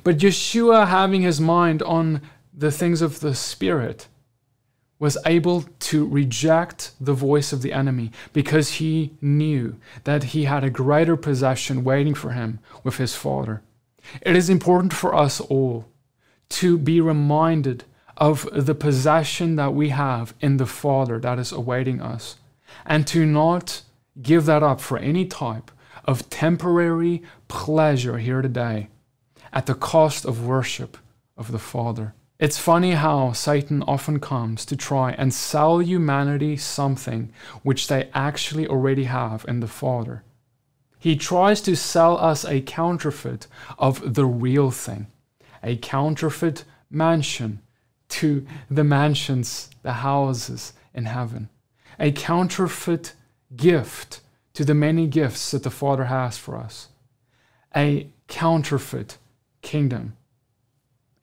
But 0.03 0.17
Yeshua, 0.17 0.87
having 0.87 1.21
his 1.21 1.39
mind 1.39 1.81
on 1.83 2.21
the 2.53 2.71
things 2.71 3.01
of 3.01 3.19
the 3.19 3.35
Spirit, 3.35 4.07
was 4.99 5.17
able 5.25 5.63
to 5.79 6.07
reject 6.07 6.91
the 6.99 7.13
voice 7.13 7.53
of 7.53 7.61
the 7.61 7.71
enemy 7.71 8.11
because 8.33 8.73
he 8.73 9.13
knew 9.21 9.75
that 10.05 10.23
he 10.23 10.45
had 10.45 10.63
a 10.63 10.69
greater 10.69 11.15
possession 11.15 11.83
waiting 11.83 12.15
for 12.15 12.31
him 12.31 12.59
with 12.83 12.97
his 12.97 13.15
Father. 13.15 13.61
It 14.21 14.35
is 14.35 14.49
important 14.49 14.93
for 14.93 15.13
us 15.13 15.39
all 15.39 15.85
to 16.49 16.77
be 16.77 16.99
reminded 16.99 17.83
of 18.15 18.49
the 18.51 18.73
possession 18.73 19.55
that 19.57 19.73
we 19.73 19.89
have 19.89 20.33
in 20.41 20.57
the 20.57 20.65
Father 20.65 21.19
that 21.19 21.37
is 21.37 21.51
awaiting 21.51 22.01
us 22.01 22.37
and 22.85 23.05
to 23.07 23.25
not 23.25 23.83
give 24.19 24.45
that 24.45 24.63
up 24.63 24.81
for 24.81 24.97
any 24.97 25.25
type 25.25 25.69
of 26.05 26.27
temporary 26.29 27.21
pleasure 27.47 28.17
here 28.17 28.41
today 28.41 28.87
at 29.53 29.65
the 29.65 29.75
cost 29.75 30.25
of 30.25 30.45
worship 30.45 30.97
of 31.35 31.51
the 31.51 31.59
Father. 31.59 32.13
It's 32.39 32.59
funny 32.59 32.91
how 32.91 33.31
Satan 33.31 33.81
often 33.83 34.19
comes 34.19 34.63
to 34.65 34.75
try 34.75 35.11
and 35.13 35.33
sell 35.33 35.81
humanity 35.81 36.55
something 36.55 37.31
which 37.63 37.87
they 37.87 38.09
actually 38.13 38.67
already 38.67 39.05
have 39.05 39.43
in 39.47 39.59
the 39.59 39.67
Father. 39.67 40.23
He 40.99 41.15
tries 41.15 41.61
to 41.61 41.75
sell 41.75 42.17
us 42.17 42.45
a 42.45 42.61
counterfeit 42.61 43.47
of 43.79 44.13
the 44.13 44.25
real 44.25 44.69
thing, 44.69 45.07
a 45.63 45.77
counterfeit 45.77 46.63
mansion 46.89 47.61
to 48.09 48.45
the 48.69 48.83
mansions, 48.83 49.69
the 49.81 49.93
houses 49.93 50.73
in 50.93 51.05
heaven, 51.05 51.49
a 51.99 52.11
counterfeit 52.11 53.13
gift 53.55 54.21
to 54.53 54.63
the 54.63 54.73
many 54.73 55.07
gifts 55.07 55.51
that 55.51 55.63
the 55.63 55.71
Father 55.71 56.05
has 56.05 56.37
for 56.37 56.55
us, 56.55 56.89
a 57.75 58.07
counterfeit 58.27 59.17
kingdom 59.61 60.15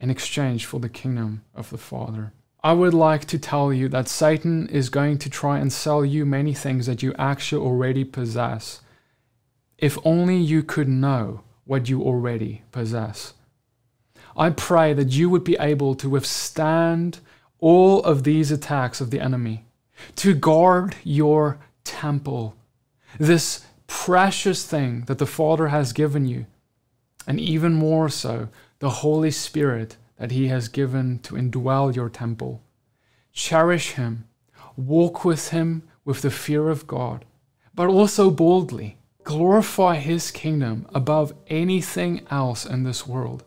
in 0.00 0.10
exchange 0.10 0.66
for 0.66 0.80
the 0.80 0.88
kingdom 0.88 1.44
of 1.54 1.70
the 1.70 1.78
Father. 1.78 2.32
I 2.62 2.72
would 2.72 2.94
like 2.94 3.26
to 3.26 3.38
tell 3.38 3.72
you 3.72 3.88
that 3.90 4.08
Satan 4.08 4.68
is 4.68 4.88
going 4.88 5.18
to 5.18 5.30
try 5.30 5.58
and 5.58 5.72
sell 5.72 6.04
you 6.04 6.24
many 6.24 6.54
things 6.54 6.86
that 6.86 7.02
you 7.02 7.14
actually 7.18 7.64
already 7.64 8.04
possess. 8.04 8.80
If 9.78 9.98
only 10.04 10.36
you 10.36 10.62
could 10.62 10.88
know 10.88 11.42
what 11.64 11.88
you 11.88 12.02
already 12.02 12.62
possess. 12.72 13.34
I 14.36 14.50
pray 14.50 14.94
that 14.94 15.10
you 15.10 15.30
would 15.30 15.44
be 15.44 15.56
able 15.60 15.94
to 15.96 16.08
withstand 16.08 17.20
all 17.60 18.02
of 18.02 18.24
these 18.24 18.50
attacks 18.50 19.00
of 19.00 19.10
the 19.10 19.20
enemy, 19.20 19.64
to 20.16 20.34
guard 20.34 20.96
your 21.04 21.58
temple, 21.84 22.56
this 23.18 23.64
precious 23.86 24.66
thing 24.66 25.02
that 25.02 25.18
the 25.18 25.26
Father 25.26 25.68
has 25.68 25.92
given 25.92 26.26
you, 26.26 26.46
and 27.26 27.40
even 27.40 27.72
more 27.72 28.08
so, 28.08 28.48
the 28.78 28.90
Holy 28.90 29.30
Spirit 29.30 29.96
that 30.18 30.30
He 30.30 30.48
has 30.48 30.68
given 30.68 31.18
to 31.20 31.34
indwell 31.34 31.94
your 31.94 32.08
temple. 32.08 32.62
Cherish 33.32 33.92
Him, 33.92 34.24
walk 34.76 35.24
with 35.24 35.48
Him 35.48 35.82
with 36.04 36.22
the 36.22 36.30
fear 36.30 36.68
of 36.68 36.86
God, 36.86 37.24
but 37.74 37.88
also 37.88 38.30
boldly. 38.30 38.98
Glorify 39.24 39.96
His 39.96 40.30
kingdom 40.30 40.86
above 40.94 41.32
anything 41.48 42.26
else 42.30 42.66
in 42.66 42.84
this 42.84 43.06
world, 43.06 43.42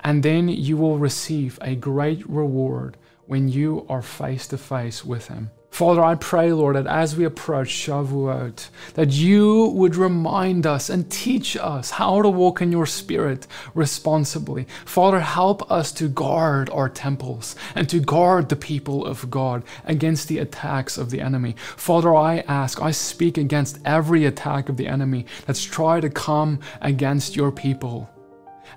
and 0.00 0.22
then 0.22 0.48
you 0.48 0.78
will 0.78 0.98
receive 0.98 1.58
a 1.60 1.74
great 1.74 2.28
reward 2.28 2.96
when 3.26 3.48
you 3.48 3.84
are 3.88 4.02
face 4.02 4.46
to 4.48 4.56
face 4.56 5.04
with 5.04 5.28
Him. 5.28 5.50
Father, 5.70 6.02
I 6.02 6.16
pray, 6.16 6.52
Lord, 6.52 6.76
that 6.76 6.86
as 6.86 7.16
we 7.16 7.24
approach 7.24 7.68
Shavuot, 7.68 8.68
that 8.94 9.12
you 9.12 9.66
would 9.68 9.94
remind 9.96 10.66
us 10.66 10.90
and 10.90 11.10
teach 11.10 11.56
us 11.56 11.92
how 11.92 12.20
to 12.22 12.28
walk 12.28 12.60
in 12.60 12.72
your 12.72 12.86
spirit 12.86 13.46
responsibly. 13.72 14.66
Father, 14.84 15.20
help 15.20 15.70
us 15.70 15.92
to 15.92 16.08
guard 16.08 16.68
our 16.70 16.88
temples 16.88 17.54
and 17.74 17.88
to 17.88 18.00
guard 18.00 18.48
the 18.48 18.56
people 18.56 19.06
of 19.06 19.30
God 19.30 19.62
against 19.84 20.28
the 20.28 20.38
attacks 20.38 20.98
of 20.98 21.10
the 21.10 21.20
enemy. 21.20 21.54
Father, 21.76 22.14
I 22.14 22.40
ask, 22.40 22.82
I 22.82 22.90
speak 22.90 23.38
against 23.38 23.78
every 23.84 24.26
attack 24.26 24.68
of 24.68 24.76
the 24.76 24.88
enemy 24.88 25.24
that's 25.46 25.64
tried 25.64 26.00
to 26.00 26.10
come 26.10 26.58
against 26.82 27.36
your 27.36 27.52
people. 27.52 28.10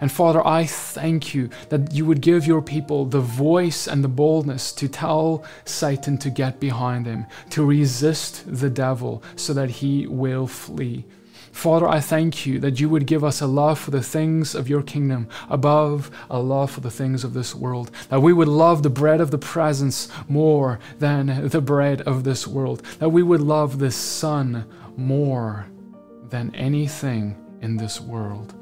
And 0.01 0.11
Father, 0.11 0.45
I 0.45 0.65
thank 0.65 1.33
you 1.33 1.49
that 1.69 1.93
you 1.93 2.05
would 2.05 2.21
give 2.21 2.45
your 2.45 2.61
people 2.61 3.05
the 3.05 3.21
voice 3.21 3.87
and 3.87 4.03
the 4.03 4.07
boldness 4.07 4.71
to 4.73 4.87
tell 4.87 5.43
Satan 5.65 6.17
to 6.19 6.29
get 6.29 6.59
behind 6.59 7.05
him, 7.05 7.25
to 7.51 7.65
resist 7.65 8.43
the 8.47 8.69
devil 8.69 9.23
so 9.35 9.53
that 9.53 9.69
he 9.69 10.07
will 10.07 10.47
flee. 10.47 11.05
Father, 11.53 11.87
I 11.87 11.99
thank 11.99 12.47
you 12.47 12.59
that 12.59 12.79
you 12.79 12.89
would 12.89 13.05
give 13.05 13.23
us 13.23 13.39
a 13.39 13.45
love 13.45 13.77
for 13.79 13.91
the 13.91 14.01
things 14.01 14.55
of 14.55 14.67
your 14.67 14.81
kingdom 14.81 15.29
above 15.51 16.09
a 16.27 16.39
love 16.39 16.71
for 16.71 16.81
the 16.81 16.89
things 16.89 17.23
of 17.23 17.35
this 17.35 17.53
world. 17.53 17.91
That 18.09 18.21
we 18.21 18.33
would 18.33 18.47
love 18.47 18.81
the 18.81 18.89
bread 18.89 19.21
of 19.21 19.29
the 19.29 19.37
presence 19.37 20.09
more 20.27 20.79
than 20.97 21.47
the 21.49 21.61
bread 21.61 22.01
of 22.01 22.23
this 22.23 22.47
world. 22.47 22.81
That 22.97 23.09
we 23.09 23.21
would 23.21 23.39
love 23.39 23.77
the 23.77 23.91
Son 23.91 24.65
more 24.97 25.67
than 26.29 26.53
anything 26.55 27.37
in 27.61 27.77
this 27.77 28.01
world. 28.01 28.55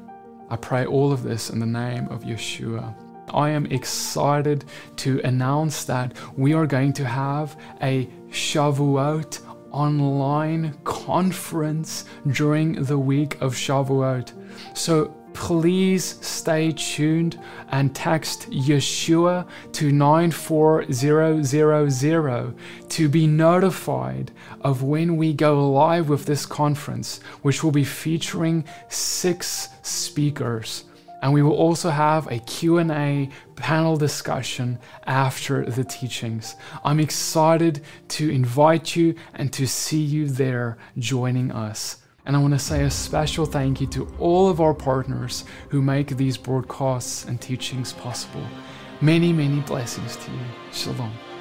I 0.52 0.56
pray 0.56 0.84
all 0.84 1.14
of 1.14 1.22
this 1.22 1.48
in 1.48 1.60
the 1.60 1.64
name 1.64 2.08
of 2.08 2.24
Yeshua. 2.24 2.94
I 3.32 3.48
am 3.48 3.64
excited 3.64 4.66
to 4.96 5.18
announce 5.24 5.84
that 5.84 6.12
we 6.36 6.52
are 6.52 6.66
going 6.66 6.92
to 6.92 7.06
have 7.06 7.58
a 7.80 8.06
Shavuot 8.28 9.40
online 9.70 10.78
conference 10.84 12.04
during 12.32 12.74
the 12.84 12.98
week 12.98 13.40
of 13.40 13.54
Shavuot. 13.54 14.34
So 14.76 15.16
please 15.34 16.16
stay 16.20 16.72
tuned 16.72 17.38
and 17.70 17.94
text 17.94 18.50
Yeshua 18.50 19.46
to 19.72 19.92
94000 19.92 22.54
to 22.88 23.08
be 23.08 23.26
notified 23.26 24.30
of 24.60 24.82
when 24.82 25.16
we 25.16 25.32
go 25.32 25.70
live 25.70 26.08
with 26.08 26.26
this 26.26 26.44
conference, 26.46 27.20
which 27.42 27.64
will 27.64 27.72
be 27.72 27.84
featuring 27.84 28.64
six 28.88 29.68
speakers. 29.82 30.84
And 31.22 31.32
we 31.32 31.42
will 31.42 31.54
also 31.54 31.90
have 31.90 32.26
a 32.26 32.40
Q&A 32.40 33.30
panel 33.54 33.96
discussion 33.96 34.80
after 35.06 35.64
the 35.64 35.84
teachings. 35.84 36.56
I'm 36.84 36.98
excited 36.98 37.82
to 38.08 38.28
invite 38.28 38.96
you 38.96 39.14
and 39.34 39.52
to 39.52 39.68
see 39.68 40.02
you 40.02 40.26
there 40.26 40.78
joining 40.98 41.52
us. 41.52 42.01
And 42.24 42.36
I 42.36 42.38
want 42.38 42.54
to 42.54 42.58
say 42.58 42.84
a 42.84 42.90
special 42.90 43.46
thank 43.46 43.80
you 43.80 43.86
to 43.88 44.08
all 44.18 44.48
of 44.48 44.60
our 44.60 44.74
partners 44.74 45.44
who 45.70 45.82
make 45.82 46.08
these 46.16 46.36
broadcasts 46.36 47.24
and 47.24 47.40
teachings 47.40 47.92
possible. 47.92 48.46
Many, 49.00 49.32
many 49.32 49.60
blessings 49.60 50.16
to 50.16 50.30
you. 50.30 50.38
Shalom. 50.72 51.31